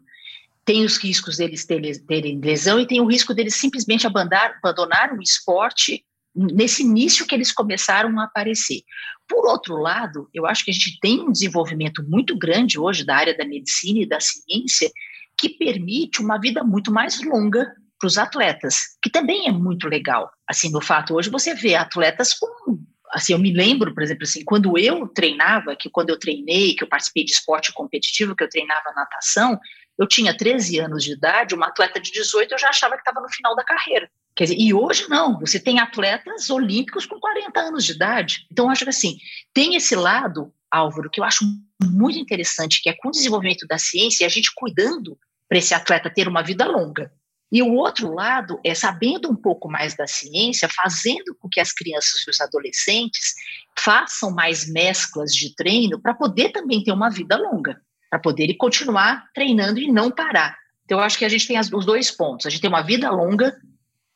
Tem 0.70 0.86
os 0.86 0.98
riscos 0.98 1.38
deles 1.38 1.66
terem 1.66 2.40
lesão 2.40 2.80
e 2.80 2.86
tem 2.86 3.02
o 3.02 3.08
risco 3.08 3.34
deles 3.34 3.56
simplesmente 3.56 4.06
abandonar, 4.06 4.56
abandonar 4.64 5.18
o 5.18 5.20
esporte 5.20 6.06
nesse 6.36 6.84
início 6.84 7.26
que 7.26 7.34
eles 7.34 7.52
começaram 7.52 8.20
a 8.20 8.26
aparecer. 8.26 8.82
Por 9.28 9.48
outro 9.48 9.78
lado, 9.78 10.30
eu 10.32 10.46
acho 10.46 10.64
que 10.64 10.70
a 10.70 10.74
gente 10.76 11.00
tem 11.00 11.22
um 11.22 11.32
desenvolvimento 11.32 12.04
muito 12.08 12.38
grande 12.38 12.78
hoje 12.78 13.04
da 13.04 13.16
área 13.16 13.36
da 13.36 13.48
medicina 13.48 14.02
e 14.02 14.08
da 14.08 14.20
ciência 14.20 14.92
que 15.36 15.50
permite 15.50 16.22
uma 16.22 16.40
vida 16.40 16.64
muito 16.64 16.92
mais 16.92 17.20
longa 17.24 17.66
para 18.00 18.06
os 18.06 18.20
atletas, 18.20 18.96
que 19.02 19.10
também 19.10 19.48
é 19.48 19.52
muito 19.52 19.88
legal. 19.88 20.30
Assim, 20.48 20.70
no 20.72 20.82
fato, 20.82 21.16
hoje 21.16 21.32
você 21.32 21.56
vê 21.56 21.74
atletas 21.74 22.36
com. 22.36 22.78
Assim, 23.12 23.34
eu 23.34 23.40
me 23.40 23.52
lembro, 23.52 23.92
por 23.92 24.04
exemplo, 24.04 24.22
assim, 24.22 24.46
quando 24.46 24.78
eu 24.78 25.08
treinava, 25.08 25.76
que 25.76 25.90
quando 25.90 26.12
eu 26.12 26.20
treinei, 26.20 26.76
que 26.76 26.84
eu 26.84 26.88
participei 26.88 27.26
de 27.26 27.32
esporte 27.32 27.74
competitivo, 27.74 28.36
que 28.36 28.44
eu 28.44 28.50
treinava 28.50 28.94
natação, 28.96 29.60
eu 30.00 30.08
tinha 30.08 30.36
13 30.36 30.80
anos 30.80 31.04
de 31.04 31.12
idade, 31.12 31.54
uma 31.54 31.68
atleta 31.68 32.00
de 32.00 32.10
18 32.10 32.54
eu 32.54 32.58
já 32.58 32.70
achava 32.70 32.96
que 32.96 33.02
estava 33.02 33.20
no 33.20 33.28
final 33.28 33.54
da 33.54 33.66
carreira. 33.66 34.10
Quer 34.34 34.46
dizer, 34.46 34.56
e 34.58 34.74
hoje 34.74 35.10
não, 35.10 35.38
você 35.38 35.60
tem 35.60 35.78
atletas 35.78 36.50
olímpicos 36.50 37.06
com 37.06 37.20
40 37.20 37.60
anos 37.60 37.84
de 37.84 37.92
idade. 37.92 38.48
Então, 38.50 38.70
acho 38.70 38.86
que 38.86 38.90
assim, 38.90 39.18
tem 39.54 39.76
esse 39.76 39.98
lado, 39.98 40.54
Álvaro, 40.72 41.10
que 41.10 41.20
eu 41.20 41.26
acho 41.26 41.44
muito 41.84 42.18
interessante, 42.18 42.82
que 42.82 42.90
é 42.90 42.94
com 42.94 43.10
o 43.10 43.12
desenvolvimento 43.12 43.68
da 43.68 43.78
ciência, 43.78 44.26
a 44.26 44.30
gente 44.30 44.54
cuidando 44.56 45.20
para 45.50 45.58
esse 45.58 45.74
atleta 45.74 46.10
ter 46.10 46.30
uma 46.30 46.42
vida 46.42 46.66
longa. 46.66 47.12
E 47.52 47.62
o 47.62 47.74
outro 47.74 48.14
lado 48.14 48.58
é 48.64 48.74
sabendo 48.74 49.30
um 49.30 49.36
pouco 49.36 49.70
mais 49.70 49.98
da 49.98 50.08
ciência, 50.08 50.70
fazendo 50.70 51.36
com 51.40 51.50
que 51.50 51.60
as 51.60 51.74
crianças 51.74 52.26
e 52.26 52.30
os 52.30 52.40
adolescentes 52.40 53.34
façam 53.78 54.32
mais 54.32 54.72
mesclas 54.72 55.34
de 55.34 55.54
treino 55.56 56.00
para 56.00 56.14
poder 56.14 56.52
também 56.52 56.82
ter 56.84 56.92
uma 56.94 57.10
vida 57.10 57.36
longa, 57.36 57.82
para 58.10 58.20
poderem 58.20 58.58
continuar 58.58 59.26
treinando 59.34 59.80
e 59.80 59.92
não 59.92 60.10
parar. 60.10 60.58
Então, 60.86 60.98
eu 60.98 61.04
acho 61.04 61.18
que 61.18 61.26
a 61.26 61.30
gente 61.30 61.48
tem 61.48 61.58
as, 61.58 61.72
os 61.72 61.86
dois 61.86 62.10
pontos. 62.10 62.46
A 62.46 62.50
gente 62.50 62.62
tem 62.62 62.70
uma 62.70 62.82
vida 62.82 63.10
longa 63.12 63.56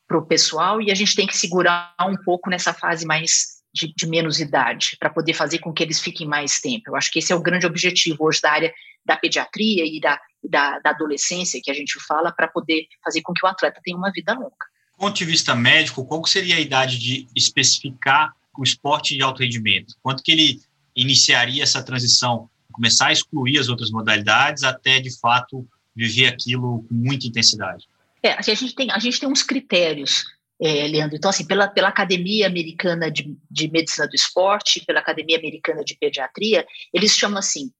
para 0.08 0.18
o 0.18 0.26
pessoal 0.26 0.82
e 0.82 0.90
a 0.90 0.94
gente 0.94 1.14
tem 1.14 1.26
que 1.26 1.36
segurar 1.36 1.94
um 2.00 2.16
pouco 2.16 2.50
nessa 2.50 2.72
fase 2.72 3.06
mais 3.06 3.54
de, 3.74 3.92
de 3.94 4.06
menos 4.06 4.38
idade, 4.38 4.96
para 5.00 5.10
poder 5.10 5.34
fazer 5.34 5.58
com 5.58 5.72
que 5.72 5.82
eles 5.82 6.00
fiquem 6.00 6.26
mais 6.26 6.60
tempo. 6.60 6.90
Eu 6.90 6.96
acho 6.96 7.10
que 7.10 7.18
esse 7.18 7.32
é 7.32 7.36
o 7.36 7.42
grande 7.42 7.66
objetivo 7.66 8.24
hoje 8.24 8.40
da 8.40 8.52
área 8.52 8.72
da 9.04 9.16
pediatria 9.16 9.84
e 9.84 10.00
da, 10.00 10.18
da, 10.42 10.78
da 10.78 10.90
adolescência 10.90 11.60
que 11.62 11.70
a 11.70 11.74
gente 11.74 11.98
fala, 12.00 12.32
para 12.32 12.48
poder 12.48 12.86
fazer 13.02 13.20
com 13.22 13.32
que 13.32 13.44
o 13.44 13.48
atleta 13.48 13.80
tenha 13.82 13.96
uma 13.96 14.12
vida 14.12 14.32
longa. 14.32 14.50
Do 14.92 14.98
ponto 14.98 15.16
de 15.16 15.24
vista 15.24 15.54
médico, 15.54 16.06
qual 16.06 16.24
seria 16.24 16.56
a 16.56 16.60
idade 16.60 16.98
de 16.98 17.26
especificar 17.34 18.32
o 18.56 18.62
esporte 18.62 19.16
de 19.16 19.22
alto 19.22 19.42
rendimento? 19.42 19.94
Quanto 20.00 20.22
que 20.22 20.30
ele 20.30 20.60
iniciaria 20.94 21.62
essa 21.62 21.82
transição, 21.82 22.48
começar 22.74 23.06
a 23.06 23.12
excluir 23.12 23.58
as 23.58 23.68
outras 23.68 23.90
modalidades 23.90 24.64
até, 24.64 25.00
de 25.00 25.16
fato, 25.18 25.66
viver 25.94 26.26
aquilo 26.26 26.84
com 26.88 26.94
muita 26.94 27.26
intensidade? 27.26 27.86
É, 28.22 28.32
a 28.32 28.42
gente 28.42 28.74
tem, 28.74 28.90
a 28.90 28.98
gente 28.98 29.20
tem 29.20 29.28
uns 29.28 29.42
critérios, 29.42 30.24
é, 30.60 30.86
Leandro. 30.88 31.16
Então, 31.16 31.30
assim, 31.30 31.46
pela, 31.46 31.68
pela 31.68 31.88
Academia 31.88 32.46
Americana 32.46 33.10
de, 33.10 33.36
de 33.50 33.70
Medicina 33.70 34.08
do 34.08 34.14
Esporte, 34.14 34.84
pela 34.86 35.00
Academia 35.00 35.38
Americana 35.38 35.84
de 35.84 35.96
Pediatria, 35.96 36.66
eles 36.92 37.12
chamam 37.12 37.38
assim, 37.38 37.70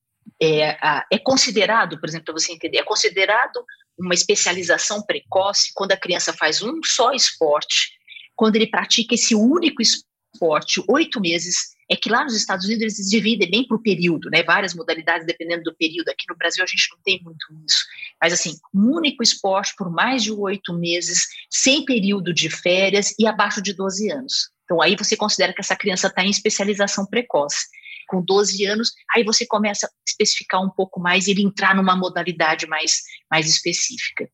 é, 0.41 0.77
é 1.11 1.19
considerado, 1.19 1.99
por 1.99 2.09
exemplo, 2.09 2.27
para 2.27 2.35
você 2.35 2.53
entender, 2.53 2.79
é 2.79 2.85
considerado 2.85 3.65
uma 3.99 4.15
especialização 4.15 5.03
precoce 5.03 5.71
quando 5.75 5.93
a 5.93 5.97
criança 5.97 6.33
faz 6.33 6.63
um 6.63 6.81
só 6.85 7.13
esporte, 7.13 7.93
quando 8.37 8.57
ele 8.57 8.67
pratica 8.67 9.15
esse 9.15 9.35
único 9.35 9.81
esporte 9.83 10.83
oito 10.89 11.21
meses 11.21 11.74
é 11.91 11.97
que 11.97 12.09
lá 12.09 12.25
nos 12.25 12.35
Estados 12.35 12.65
Unidos 12.67 12.83
eles 12.83 13.11
dividem 13.11 13.51
bem 13.51 13.67
por 13.67 13.81
período, 13.81 14.31
né? 14.31 14.43
Várias 14.43 14.75
modalidades 14.75 15.27
dependendo 15.27 15.65
do 15.65 15.75
período. 15.75 16.09
Aqui 16.09 16.25
no 16.29 16.37
Brasil 16.37 16.63
a 16.65 16.67
gente 16.67 16.89
não 16.91 16.99
tem 17.03 17.21
muito 17.23 17.47
isso. 17.67 17.85
Mas 18.21 18.33
assim, 18.33 18.57
um 18.75 18.95
único 18.95 19.23
esporte 19.23 19.75
por 19.77 19.91
mais 19.91 20.23
de 20.23 20.33
oito 20.33 20.73
meses, 20.73 21.27
sem 21.51 21.85
período 21.85 22.33
de 22.33 22.49
férias 22.49 23.15
e 23.19 23.27
abaixo 23.27 23.61
de 23.61 23.73
12 23.73 24.11
anos. 24.11 24.51
Então 24.65 24.81
aí 24.81 24.97
você 24.97 25.17
considera 25.17 25.53
que 25.53 25.61
essa 25.61 25.77
criança 25.77 26.07
está 26.07 26.25
em 26.25 26.31
especialização 26.31 27.07
precoce. 27.07 27.67
Com 28.07 28.23
12 28.23 28.67
anos, 28.67 28.93
aí 29.15 29.25
você 29.25 29.47
começa 29.47 29.87
a 29.87 29.91
especificar 30.07 30.63
um 30.63 30.69
pouco 30.69 31.01
mais 31.01 31.27
e 31.27 31.31
ele 31.31 31.43
entrar 31.43 31.75
numa 31.75 31.97
modalidade 31.97 32.67
mais, 32.67 33.01
mais 33.31 33.49
específica. 33.49 34.29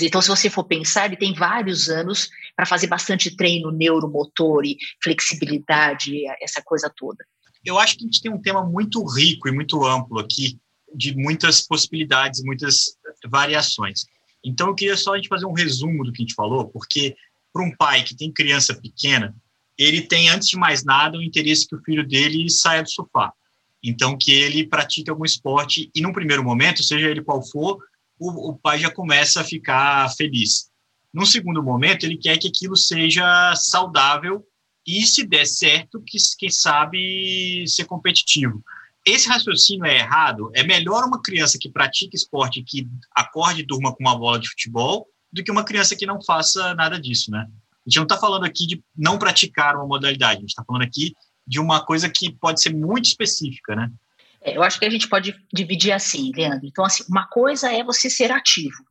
Então, 0.00 0.22
se 0.22 0.28
você 0.28 0.48
for 0.48 0.64
pensar, 0.64 1.06
ele 1.06 1.16
tem 1.16 1.34
vários 1.34 1.88
anos 1.88 2.30
para 2.56 2.64
fazer 2.64 2.86
bastante 2.86 3.34
treino 3.36 3.70
neuromotor 3.70 4.64
e 4.64 4.76
flexibilidade, 5.02 6.22
essa 6.40 6.62
coisa 6.62 6.90
toda. 6.96 7.24
Eu 7.64 7.78
acho 7.78 7.96
que 7.96 8.04
a 8.04 8.06
gente 8.06 8.22
tem 8.22 8.32
um 8.32 8.40
tema 8.40 8.64
muito 8.64 9.04
rico 9.04 9.48
e 9.48 9.52
muito 9.52 9.84
amplo 9.84 10.18
aqui, 10.18 10.58
de 10.94 11.14
muitas 11.16 11.60
possibilidades, 11.66 12.42
muitas 12.42 12.96
variações. 13.26 14.06
Então, 14.44 14.68
eu 14.68 14.74
queria 14.74 14.96
só 14.96 15.12
a 15.12 15.16
gente 15.16 15.28
fazer 15.28 15.46
um 15.46 15.52
resumo 15.52 16.04
do 16.04 16.12
que 16.12 16.22
a 16.22 16.24
gente 16.24 16.34
falou, 16.34 16.68
porque 16.68 17.16
para 17.52 17.64
um 17.64 17.74
pai 17.76 18.02
que 18.02 18.16
tem 18.16 18.32
criança 18.32 18.74
pequena, 18.74 19.34
ele 19.76 20.02
tem, 20.02 20.28
antes 20.28 20.48
de 20.48 20.56
mais 20.56 20.84
nada, 20.84 21.18
o 21.18 21.22
interesse 21.22 21.66
que 21.66 21.74
o 21.74 21.82
filho 21.82 22.06
dele 22.06 22.48
saia 22.50 22.82
do 22.82 22.90
sofá. 22.90 23.32
Então, 23.82 24.16
que 24.16 24.32
ele 24.32 24.66
pratique 24.66 25.10
algum 25.10 25.24
esporte 25.24 25.90
e, 25.94 26.00
num 26.00 26.12
primeiro 26.12 26.44
momento, 26.44 26.82
seja 26.82 27.08
ele 27.08 27.22
qual 27.22 27.42
for, 27.42 27.78
o, 28.22 28.50
o 28.50 28.56
pai 28.56 28.78
já 28.78 28.90
começa 28.90 29.40
a 29.40 29.44
ficar 29.44 30.08
feliz. 30.14 30.70
Num 31.12 31.26
segundo 31.26 31.62
momento, 31.62 32.04
ele 32.04 32.16
quer 32.16 32.38
que 32.38 32.48
aquilo 32.48 32.76
seja 32.76 33.54
saudável 33.56 34.46
e, 34.86 35.04
se 35.04 35.26
der 35.26 35.44
certo, 35.44 36.02
que 36.06 36.16
quem 36.38 36.48
sabe 36.48 37.64
ser 37.66 37.84
competitivo. 37.84 38.62
Esse 39.04 39.28
raciocínio 39.28 39.84
é 39.84 39.98
errado. 39.98 40.50
É 40.54 40.62
melhor 40.62 41.04
uma 41.04 41.20
criança 41.20 41.58
que 41.60 41.68
pratique 41.68 42.16
esporte, 42.16 42.62
que 42.62 42.88
acorde 43.14 43.62
e 43.62 43.66
durma 43.66 43.92
com 43.92 44.02
uma 44.02 44.16
bola 44.16 44.38
de 44.38 44.48
futebol, 44.48 45.06
do 45.32 45.42
que 45.42 45.50
uma 45.50 45.64
criança 45.64 45.96
que 45.96 46.06
não 46.06 46.22
faça 46.22 46.74
nada 46.74 47.00
disso, 47.00 47.30
né? 47.30 47.46
A 47.48 47.88
gente 47.88 47.96
não 47.96 48.04
está 48.04 48.16
falando 48.16 48.44
aqui 48.44 48.66
de 48.66 48.82
não 48.96 49.18
praticar 49.18 49.74
uma 49.74 49.86
modalidade, 49.86 50.38
a 50.38 50.40
gente 50.40 50.50
está 50.50 50.64
falando 50.64 50.82
aqui 50.82 51.14
de 51.44 51.58
uma 51.58 51.84
coisa 51.84 52.08
que 52.08 52.32
pode 52.32 52.62
ser 52.62 52.72
muito 52.72 53.06
específica, 53.06 53.74
né? 53.74 53.90
É, 54.44 54.56
eu 54.56 54.62
acho 54.62 54.78
que 54.78 54.84
a 54.84 54.90
gente 54.90 55.08
pode 55.08 55.34
dividir 55.52 55.92
assim, 55.92 56.32
Leandro. 56.34 56.66
Então, 56.66 56.84
assim, 56.84 57.04
uma 57.08 57.26
coisa 57.28 57.72
é 57.72 57.82
você 57.82 58.10
ser 58.10 58.30
ativo. 58.32 58.84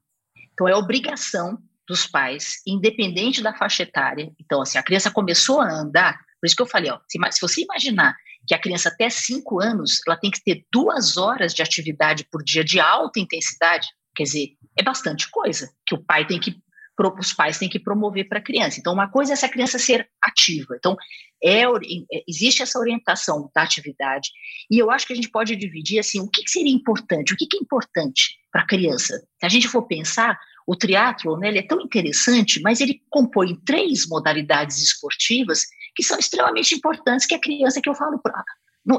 Então, 0.53 0.67
é 0.67 0.75
obrigação 0.75 1.57
dos 1.87 2.07
pais, 2.07 2.61
independente 2.65 3.41
da 3.41 3.53
faixa 3.53 3.83
etária. 3.83 4.31
Então, 4.39 4.61
assim, 4.61 4.77
a 4.77 4.83
criança 4.83 5.11
começou 5.11 5.59
a 5.59 5.69
andar, 5.69 6.17
por 6.39 6.45
isso 6.45 6.55
que 6.55 6.61
eu 6.61 6.67
falei, 6.67 6.91
ó, 6.91 6.99
se, 7.07 7.19
se 7.31 7.41
você 7.41 7.61
imaginar 7.61 8.15
que 8.47 8.55
a 8.55 8.59
criança 8.59 8.89
até 8.89 9.09
5 9.09 9.61
anos, 9.61 9.99
ela 10.07 10.17
tem 10.17 10.31
que 10.31 10.43
ter 10.43 10.65
duas 10.71 11.17
horas 11.17 11.53
de 11.53 11.61
atividade 11.61 12.25
por 12.31 12.43
dia 12.43 12.63
de 12.63 12.79
alta 12.79 13.19
intensidade, 13.19 13.87
quer 14.15 14.23
dizer, 14.23 14.49
é 14.77 14.83
bastante 14.83 15.29
coisa 15.29 15.69
que 15.85 15.93
o 15.93 16.03
pai 16.03 16.25
tem 16.25 16.39
que 16.39 16.61
os 17.07 17.33
pais 17.33 17.57
têm 17.57 17.69
que 17.69 17.79
promover 17.79 18.27
para 18.27 18.39
a 18.39 18.43
criança. 18.43 18.79
Então, 18.79 18.93
uma 18.93 19.09
coisa 19.09 19.31
é 19.31 19.33
essa 19.33 19.49
criança 19.49 19.79
ser 19.79 20.09
ativa. 20.21 20.75
Então, 20.77 20.95
é, 21.43 21.63
é, 21.63 21.67
existe 22.27 22.61
essa 22.61 22.79
orientação 22.79 23.49
da 23.55 23.63
atividade, 23.63 24.29
e 24.69 24.77
eu 24.77 24.91
acho 24.91 25.07
que 25.07 25.13
a 25.13 25.15
gente 25.15 25.29
pode 25.29 25.55
dividir 25.55 25.99
assim, 25.99 26.19
o 26.19 26.29
que, 26.29 26.47
seria 26.49 26.73
importante, 26.73 27.33
o 27.33 27.37
que, 27.37 27.45
é 27.55 27.59
importante 27.59 28.37
para 28.51 28.61
a 28.61 28.67
criança. 28.67 29.17
Se 29.39 29.45
a 29.45 29.49
gente 29.49 29.67
for 29.67 29.83
pensar, 29.83 30.39
o 30.67 30.75
triatlo 30.75 31.37
né, 31.37 31.47
ele 31.47 31.59
é 31.59 31.67
tão 31.67 31.81
interessante, 31.81 32.61
mas 32.61 32.81
ele 32.81 33.01
compõe 33.09 33.55
três 33.65 34.07
modalidades 34.07 34.77
esportivas 34.81 35.65
que 35.95 36.03
são 36.03 36.19
extremamente 36.19 36.75
importantes 36.75 37.25
que 37.25 37.35
a 37.35 37.41
criança 37.41 37.81
que 37.81 37.89
eu 37.89 37.95
falo 37.95 38.19
para 38.19 38.43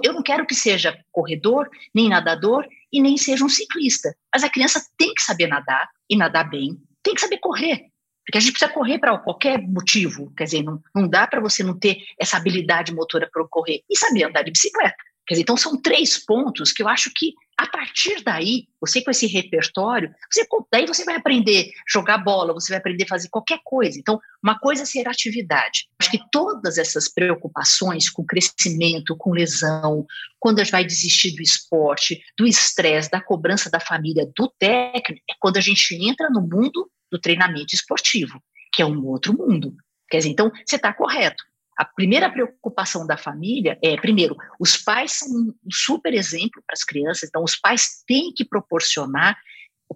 eu 0.03 0.12
não 0.12 0.23
quero 0.23 0.47
que 0.47 0.55
seja 0.55 0.97
corredor, 1.11 1.69
nem 1.95 2.09
nadador 2.09 2.67
e 2.93 3.01
nem 3.01 3.17
seja 3.17 3.45
um 3.45 3.49
ciclista. 3.49 4.15
Mas 4.33 4.45
a 4.45 4.51
criança 4.51 4.81
tem 4.97 5.12
que 5.15 5.23
saber 5.23 5.49
nadar 5.49 5.88
e 6.09 6.17
nadar 6.17 6.49
bem, 6.49 6.77
tem 7.03 7.15
que 7.15 7.21
saber 7.21 7.38
correr. 7.38 7.87
Porque 8.24 8.38
a 8.38 8.40
gente 8.40 8.52
precisa 8.52 8.72
correr 8.72 8.98
para 8.98 9.18
qualquer 9.18 9.61
motivo. 9.61 10.32
Quer 10.37 10.44
dizer, 10.44 10.62
não, 10.62 10.80
não 10.94 11.08
dá 11.08 11.26
para 11.26 11.40
você 11.40 11.62
não 11.62 11.78
ter 11.78 11.98
essa 12.18 12.37
habilidade 12.37 12.94
motora 12.94 13.28
para 13.32 13.44
correr. 13.48 13.82
E 13.90 13.96
saber 13.96 14.24
andar 14.24 14.42
de 14.42 14.52
bicicleta. 14.52 14.96
Quer 15.26 15.35
dizer, 15.35 15.42
então 15.42 15.56
são 15.56 15.80
três 15.80 16.18
pontos 16.24 16.72
que 16.72 16.82
eu 16.82 16.88
acho 16.88 17.11
que 17.14 17.35
A 17.62 17.66
partir 17.68 18.24
daí, 18.24 18.66
você 18.80 19.00
com 19.02 19.11
esse 19.12 19.26
repertório, 19.26 20.12
você, 20.28 20.44
daí 20.72 20.85
você 20.85 21.04
vai 21.04 21.14
aprender 21.14 21.70
jogar 21.88 22.18
bola, 22.18 22.52
você 22.52 22.72
vai 22.72 22.78
aprender 22.78 23.04
a 23.04 23.08
fazer 23.08 23.28
qualquer 23.28 23.61
coisa. 23.62 23.96
Então, 23.98 24.18
uma 24.42 24.58
coisa 24.58 24.82
é 24.82 24.87
ser 24.87 25.06
atividade. 25.06 25.87
Acho 26.00 26.11
que 26.11 26.18
todas 26.32 26.76
essas 26.76 27.08
preocupações 27.08 28.11
com 28.11 28.24
crescimento, 28.24 29.16
com 29.16 29.30
lesão, 29.30 30.04
quando 30.40 30.58
a 30.58 30.64
gente 30.64 30.72
vai 30.72 30.85
desistir 30.85 31.37
do 31.37 31.42
esporte, 31.42 32.20
do 32.37 32.46
estresse, 32.46 33.11
da 33.11 33.20
cobrança 33.20 33.70
da 33.70 33.78
família, 33.78 34.28
do 34.37 34.52
técnico, 34.58 35.22
é 35.30 35.35
quando 35.38 35.58
a 35.58 35.61
gente 35.61 35.94
entra 35.94 36.28
no 36.30 36.40
mundo 36.40 36.90
do 37.12 37.20
treinamento 37.20 37.75
esportivo, 37.75 38.42
que 38.72 38.83
é 38.83 38.87
um 38.87 39.07
outro 39.07 39.37
mundo. 39.37 39.77
Quer 40.11 40.18
dizer, 40.18 40.31
então, 40.31 40.51
você 40.66 40.77
está 40.77 40.92
correto. 40.92 41.44
A 41.77 41.85
primeira 41.85 42.31
preocupação 42.31 43.07
da 43.07 43.16
família 43.16 43.79
é, 43.83 43.96
primeiro, 43.96 44.37
os 44.59 44.77
pais 44.77 45.12
são 45.12 45.29
um 45.29 45.70
super 45.70 46.12
exemplo 46.12 46.62
para 46.66 46.75
as 46.75 46.85
crianças, 46.85 47.29
então 47.29 47.44
os 47.44 47.57
pais 47.57 48.03
têm 48.07 48.33
que 48.33 48.44
proporcionar 48.44 49.37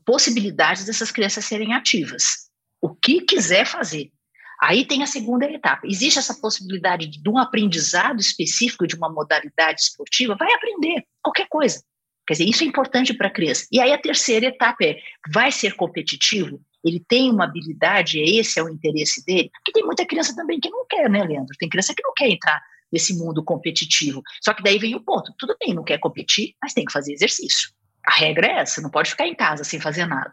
possibilidades 0.05 0.85
dessas 0.85 1.11
crianças 1.11 1.45
serem 1.45 1.73
ativas. 1.73 2.49
O 2.81 2.95
que 2.95 3.23
quiser 3.23 3.67
fazer. 3.67 4.11
Aí 4.61 4.87
tem 4.87 5.03
a 5.03 5.07
segunda 5.07 5.51
etapa. 5.51 5.87
Existe 5.87 6.19
essa 6.19 6.35
possibilidade 6.35 7.09
de 7.09 7.29
um 7.29 7.39
aprendizado 7.39 8.21
específico 8.21 8.87
de 8.87 8.95
uma 8.97 9.11
modalidade 9.11 9.83
esportiva? 9.83 10.37
Vai 10.39 10.53
aprender 10.53 11.05
qualquer 11.23 11.47
coisa. 11.49 11.83
Quer 12.27 12.35
dizer, 12.35 12.49
isso 12.49 12.65
é 12.65 12.67
importante 12.67 13.15
para 13.15 13.29
a 13.29 13.33
criança. 13.33 13.67
E 13.71 13.81
aí 13.81 13.93
a 13.93 14.01
terceira 14.01 14.47
etapa 14.47 14.85
é: 14.85 14.99
vai 15.33 15.53
ser 15.53 15.75
competitivo? 15.75 16.61
Ele 16.89 17.05
tem 17.09 17.31
uma 17.31 17.45
habilidade, 17.45 18.21
esse 18.21 18.59
é 18.59 18.63
o 18.63 18.69
interesse 18.69 19.25
dele, 19.25 19.51
porque 19.53 19.73
tem 19.73 19.85
muita 19.85 20.07
criança 20.07 20.35
também 20.35 20.61
que 20.61 20.71
não 20.71 20.87
quer, 20.89 21.11
né, 21.11 21.23
Leandro? 21.25 21.55
Tem 21.59 21.69
criança 21.69 21.95
que 21.95 22.03
não 22.03 22.13
quer 22.15 22.29
entrar 22.29 22.63
nesse 22.93 23.15
mundo 23.15 23.43
competitivo. 23.43 24.23
Só 24.43 24.55
que 24.55 24.63
daí 24.63 24.79
vem 24.79 24.95
o 24.95 25.01
ponto: 25.01 25.33
tudo 25.39 25.57
bem, 25.61 25.75
não 25.75 25.85
quer 25.85 25.99
competir, 25.99 26.55
mas 26.63 26.73
tem 26.73 26.85
que 26.85 26.93
fazer 26.93 27.13
exercício. 27.13 27.71
A 28.07 28.15
regra 28.15 28.47
é 28.47 28.59
essa, 28.61 28.81
não 28.81 28.91
pode 28.91 29.11
ficar 29.11 29.27
em 29.27 29.35
casa 29.35 29.65
sem 29.65 29.81
fazer 29.81 30.07
nada. 30.07 30.33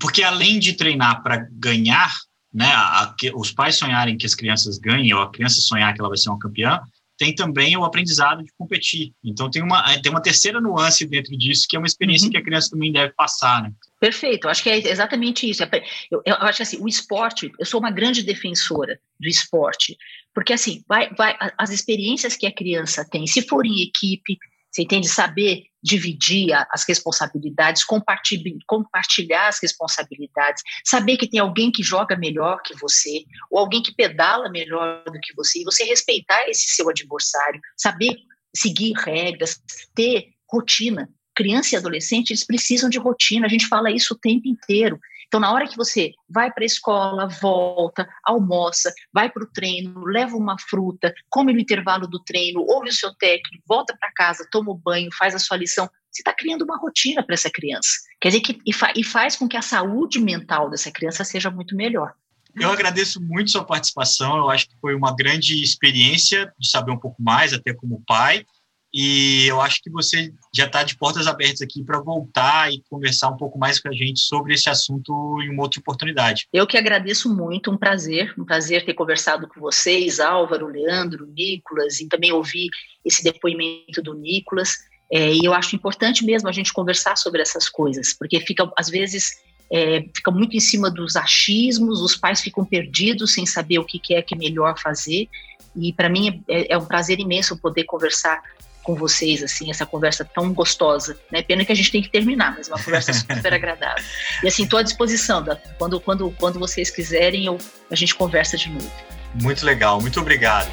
Porque 0.00 0.22
além 0.22 0.58
de 0.58 0.74
treinar 0.74 1.22
para 1.22 1.46
ganhar, 1.52 2.12
né, 2.52 2.66
a, 2.66 3.02
a, 3.02 3.14
os 3.34 3.52
pais 3.52 3.76
sonharem 3.76 4.16
que 4.16 4.26
as 4.26 4.34
crianças 4.34 4.78
ganhem, 4.78 5.12
ou 5.12 5.20
a 5.20 5.30
criança 5.30 5.60
sonhar 5.60 5.92
que 5.92 6.00
ela 6.00 6.08
vai 6.08 6.18
ser 6.18 6.30
uma 6.30 6.38
campeã, 6.38 6.80
tem 7.18 7.34
também 7.34 7.76
o 7.76 7.84
aprendizado 7.84 8.44
de 8.44 8.52
competir. 8.56 9.12
Então 9.22 9.50
tem 9.50 9.62
uma, 9.62 9.82
tem 10.00 10.10
uma 10.10 10.22
terceira 10.22 10.60
nuance 10.60 11.04
dentro 11.04 11.36
disso, 11.36 11.66
que 11.68 11.76
é 11.76 11.78
uma 11.78 11.86
experiência 11.86 12.26
uhum. 12.26 12.30
que 12.30 12.38
a 12.38 12.42
criança 12.42 12.70
também 12.70 12.92
deve 12.92 13.12
passar, 13.14 13.62
né? 13.62 13.72
Perfeito, 14.00 14.46
eu 14.46 14.50
acho 14.50 14.62
que 14.62 14.70
é 14.70 14.78
exatamente 14.78 15.50
isso. 15.50 15.62
Eu, 16.10 16.22
eu 16.24 16.34
acho 16.36 16.58
que 16.58 16.62
assim, 16.62 16.78
o 16.80 16.86
esporte, 16.86 17.50
eu 17.58 17.66
sou 17.66 17.80
uma 17.80 17.90
grande 17.90 18.22
defensora 18.22 18.98
do 19.18 19.28
esporte, 19.28 19.96
porque 20.32 20.52
assim, 20.52 20.84
vai, 20.88 21.12
vai, 21.14 21.36
as 21.58 21.70
experiências 21.70 22.36
que 22.36 22.46
a 22.46 22.54
criança 22.54 23.04
tem, 23.04 23.26
se 23.26 23.42
for 23.42 23.66
em 23.66 23.82
equipe, 23.82 24.38
você 24.78 24.82
entende? 24.82 25.08
Saber 25.08 25.64
dividir 25.82 26.52
as 26.70 26.84
responsabilidades, 26.86 27.84
compartilhar 27.84 29.48
as 29.48 29.60
responsabilidades, 29.60 30.62
saber 30.84 31.16
que 31.16 31.28
tem 31.28 31.40
alguém 31.40 31.70
que 31.70 31.82
joga 31.82 32.16
melhor 32.16 32.60
que 32.62 32.74
você, 32.76 33.24
ou 33.50 33.58
alguém 33.58 33.82
que 33.82 33.94
pedala 33.94 34.50
melhor 34.50 35.02
do 35.04 35.20
que 35.20 35.34
você, 35.34 35.60
e 35.60 35.64
você 35.64 35.84
respeitar 35.84 36.48
esse 36.48 36.72
seu 36.72 36.88
adversário, 36.88 37.60
saber 37.76 38.16
seguir 38.54 38.92
regras, 38.94 39.60
ter 39.94 40.28
rotina 40.50 41.08
criança 41.34 41.76
e 41.76 41.78
adolescente, 41.78 42.30
eles 42.30 42.44
precisam 42.44 42.90
de 42.90 42.98
rotina, 42.98 43.46
a 43.46 43.48
gente 43.48 43.68
fala 43.68 43.92
isso 43.92 44.12
o 44.12 44.18
tempo 44.18 44.48
inteiro. 44.48 44.98
Então, 45.28 45.40
na 45.40 45.52
hora 45.52 45.68
que 45.68 45.76
você 45.76 46.12
vai 46.28 46.50
para 46.50 46.64
a 46.64 46.66
escola, 46.66 47.28
volta, 47.28 48.08
almoça, 48.24 48.92
vai 49.12 49.30
para 49.30 49.44
o 49.44 49.52
treino, 49.52 50.04
leva 50.06 50.34
uma 50.34 50.56
fruta, 50.58 51.14
come 51.28 51.52
no 51.52 51.60
intervalo 51.60 52.06
do 52.06 52.22
treino, 52.24 52.64
ouve 52.66 52.88
o 52.88 52.92
seu 52.92 53.14
técnico, 53.14 53.62
volta 53.68 53.94
para 54.00 54.10
casa, 54.12 54.48
toma 54.50 54.72
o 54.72 54.74
banho, 54.74 55.10
faz 55.16 55.34
a 55.34 55.38
sua 55.38 55.58
lição, 55.58 55.88
você 56.10 56.22
está 56.22 56.32
criando 56.32 56.62
uma 56.62 56.78
rotina 56.78 57.22
para 57.22 57.34
essa 57.34 57.50
criança. 57.50 57.90
Quer 58.20 58.28
dizer, 58.28 58.40
que, 58.40 58.58
e, 58.66 58.72
fa, 58.72 58.90
e 58.96 59.04
faz 59.04 59.36
com 59.36 59.46
que 59.46 59.56
a 59.56 59.62
saúde 59.62 60.18
mental 60.18 60.70
dessa 60.70 60.90
criança 60.90 61.22
seja 61.24 61.50
muito 61.50 61.76
melhor. 61.76 62.14
Eu 62.56 62.72
agradeço 62.72 63.20
muito 63.20 63.50
sua 63.50 63.64
participação, 63.64 64.38
eu 64.38 64.50
acho 64.50 64.66
que 64.66 64.76
foi 64.80 64.94
uma 64.94 65.14
grande 65.14 65.62
experiência 65.62 66.52
de 66.58 66.68
saber 66.68 66.90
um 66.90 66.98
pouco 66.98 67.22
mais, 67.22 67.52
até 67.52 67.74
como 67.74 68.02
pai. 68.06 68.44
E 68.92 69.46
eu 69.46 69.60
acho 69.60 69.82
que 69.82 69.90
você 69.90 70.32
já 70.54 70.66
está 70.66 70.82
de 70.82 70.96
portas 70.96 71.26
abertas 71.26 71.60
aqui 71.60 71.84
para 71.84 72.00
voltar 72.00 72.72
e 72.72 72.82
conversar 72.88 73.28
um 73.28 73.36
pouco 73.36 73.58
mais 73.58 73.78
com 73.78 73.88
a 73.88 73.92
gente 73.92 74.20
sobre 74.20 74.54
esse 74.54 74.70
assunto 74.70 75.12
em 75.42 75.50
uma 75.50 75.62
outra 75.64 75.80
oportunidade. 75.80 76.48
Eu 76.52 76.66
que 76.66 76.78
agradeço 76.78 77.34
muito, 77.34 77.70
um 77.70 77.76
prazer, 77.76 78.34
um 78.38 78.44
prazer 78.44 78.84
ter 78.84 78.94
conversado 78.94 79.46
com 79.46 79.60
vocês, 79.60 80.20
Álvaro, 80.20 80.66
Leandro, 80.66 81.26
Nicolas, 81.26 82.00
e 82.00 82.08
também 82.08 82.32
ouvir 82.32 82.68
esse 83.04 83.22
depoimento 83.22 84.00
do 84.02 84.14
Nicolas. 84.14 84.76
É, 85.12 85.32
e 85.32 85.44
eu 85.44 85.54
acho 85.54 85.76
importante 85.76 86.24
mesmo 86.24 86.48
a 86.48 86.52
gente 86.52 86.72
conversar 86.72 87.16
sobre 87.16 87.40
essas 87.40 87.68
coisas, 87.68 88.12
porque 88.12 88.40
fica, 88.40 88.70
às 88.76 88.88
vezes, 88.88 89.38
é, 89.70 90.04
fica 90.14 90.30
muito 90.30 90.56
em 90.56 90.60
cima 90.60 90.90
dos 90.90 91.16
achismos, 91.16 92.00
os 92.00 92.16
pais 92.16 92.40
ficam 92.40 92.64
perdidos 92.64 93.34
sem 93.34 93.44
saber 93.44 93.78
o 93.78 93.84
que, 93.84 94.14
é 94.14 94.22
que 94.22 94.34
é 94.34 94.38
melhor 94.38 94.78
fazer. 94.78 95.28
E 95.76 95.92
para 95.92 96.08
mim 96.08 96.42
é, 96.48 96.72
é 96.72 96.78
um 96.78 96.86
prazer 96.86 97.20
imenso 97.20 97.56
poder 97.58 97.84
conversar 97.84 98.42
com 98.88 98.94
vocês, 98.94 99.42
assim, 99.42 99.68
essa 99.68 99.84
conversa 99.84 100.24
tão 100.24 100.50
gostosa, 100.50 101.14
né? 101.30 101.42
Pena 101.42 101.62
que 101.62 101.70
a 101.70 101.74
gente 101.74 101.92
tem 101.92 102.00
que 102.00 102.08
terminar, 102.08 102.54
mas 102.56 102.70
é 102.70 102.72
uma 102.72 102.82
conversa 102.82 103.12
super 103.12 103.52
agradável. 103.52 104.02
E 104.42 104.48
assim, 104.48 104.62
estou 104.62 104.78
à 104.78 104.82
disposição, 104.82 105.42
da, 105.42 105.56
quando, 105.78 106.00
quando, 106.00 106.30
quando 106.38 106.58
vocês 106.58 106.88
quiserem, 106.88 107.44
eu, 107.44 107.58
a 107.90 107.94
gente 107.94 108.14
conversa 108.14 108.56
de 108.56 108.70
novo. 108.70 108.90
Muito 109.34 109.66
legal, 109.66 110.00
muito 110.00 110.18
obrigado. 110.18 110.70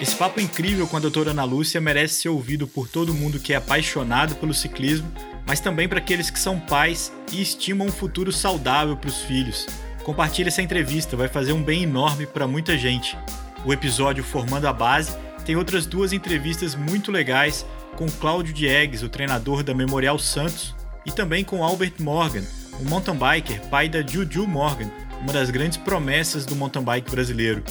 Esse 0.00 0.16
papo 0.16 0.40
incrível 0.40 0.86
com 0.86 0.96
a 0.96 1.00
doutora 1.00 1.32
Ana 1.32 1.44
Lúcia 1.44 1.78
merece 1.78 2.22
ser 2.22 2.30
ouvido 2.30 2.66
por 2.66 2.88
todo 2.88 3.12
mundo 3.12 3.38
que 3.38 3.52
é 3.52 3.56
apaixonado 3.56 4.34
pelo 4.36 4.54
ciclismo, 4.54 5.12
mas 5.46 5.60
também 5.60 5.86
para 5.86 5.98
aqueles 5.98 6.30
que 6.30 6.40
são 6.40 6.58
pais 6.58 7.12
e 7.30 7.42
estimam 7.42 7.88
um 7.88 7.92
futuro 7.92 8.32
saudável 8.32 8.96
para 8.96 9.08
os 9.08 9.20
filhos. 9.20 9.66
Compartilhe 10.06 10.46
essa 10.46 10.62
entrevista, 10.62 11.16
vai 11.16 11.26
fazer 11.26 11.52
um 11.52 11.60
bem 11.60 11.82
enorme 11.82 12.26
para 12.26 12.46
muita 12.46 12.78
gente. 12.78 13.18
O 13.64 13.72
episódio 13.72 14.22
Formando 14.22 14.68
a 14.68 14.72
Base 14.72 15.16
tem 15.44 15.56
outras 15.56 15.84
duas 15.84 16.12
entrevistas 16.12 16.76
muito 16.76 17.10
legais 17.10 17.66
com 17.96 18.06
Cláudio 18.08 18.54
Diegues, 18.54 19.02
o 19.02 19.08
treinador 19.08 19.64
da 19.64 19.74
Memorial 19.74 20.16
Santos, 20.16 20.76
e 21.04 21.10
também 21.10 21.42
com 21.42 21.64
Albert 21.64 21.94
Morgan, 21.98 22.44
um 22.80 22.88
mountain 22.88 23.16
biker, 23.16 23.60
pai 23.68 23.88
da 23.88 24.00
Juju 24.00 24.46
Morgan, 24.46 24.88
uma 25.22 25.32
das 25.32 25.50
grandes 25.50 25.76
promessas 25.76 26.46
do 26.46 26.54
mountain 26.54 26.84
bike 26.84 27.10
brasileiro. 27.10 27.64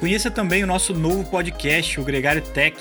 Conheça 0.00 0.30
também 0.30 0.64
o 0.64 0.66
nosso 0.66 0.94
novo 0.94 1.22
podcast, 1.30 2.00
o 2.00 2.04
Gregário 2.04 2.40
Tech, 2.40 2.78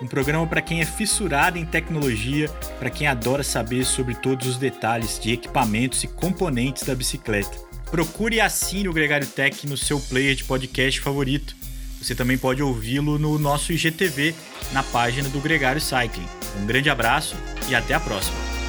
um 0.00 0.06
programa 0.06 0.46
para 0.46 0.62
quem 0.62 0.80
é 0.80 0.86
fissurado 0.86 1.58
em 1.58 1.66
tecnologia, 1.66 2.48
para 2.78 2.88
quem 2.88 3.06
adora 3.06 3.42
saber 3.42 3.84
sobre 3.84 4.14
todos 4.14 4.46
os 4.46 4.56
detalhes 4.56 5.18
de 5.20 5.30
equipamentos 5.30 6.02
e 6.04 6.08
componentes 6.08 6.84
da 6.84 6.94
bicicleta. 6.94 7.69
Procure 7.90 8.36
e 8.36 8.40
assine 8.40 8.88
o 8.88 8.92
Gregário 8.92 9.26
Tech 9.26 9.66
no 9.66 9.76
seu 9.76 9.98
player 9.98 10.34
de 10.36 10.44
podcast 10.44 11.00
favorito. 11.00 11.56
Você 12.00 12.14
também 12.14 12.38
pode 12.38 12.62
ouvi-lo 12.62 13.18
no 13.18 13.38
nosso 13.38 13.72
IGTV, 13.72 14.34
na 14.72 14.82
página 14.82 15.28
do 15.28 15.40
Gregário 15.40 15.80
Cycling. 15.80 16.26
Um 16.60 16.66
grande 16.66 16.88
abraço 16.88 17.34
e 17.68 17.74
até 17.74 17.94
a 17.94 18.00
próxima! 18.00 18.59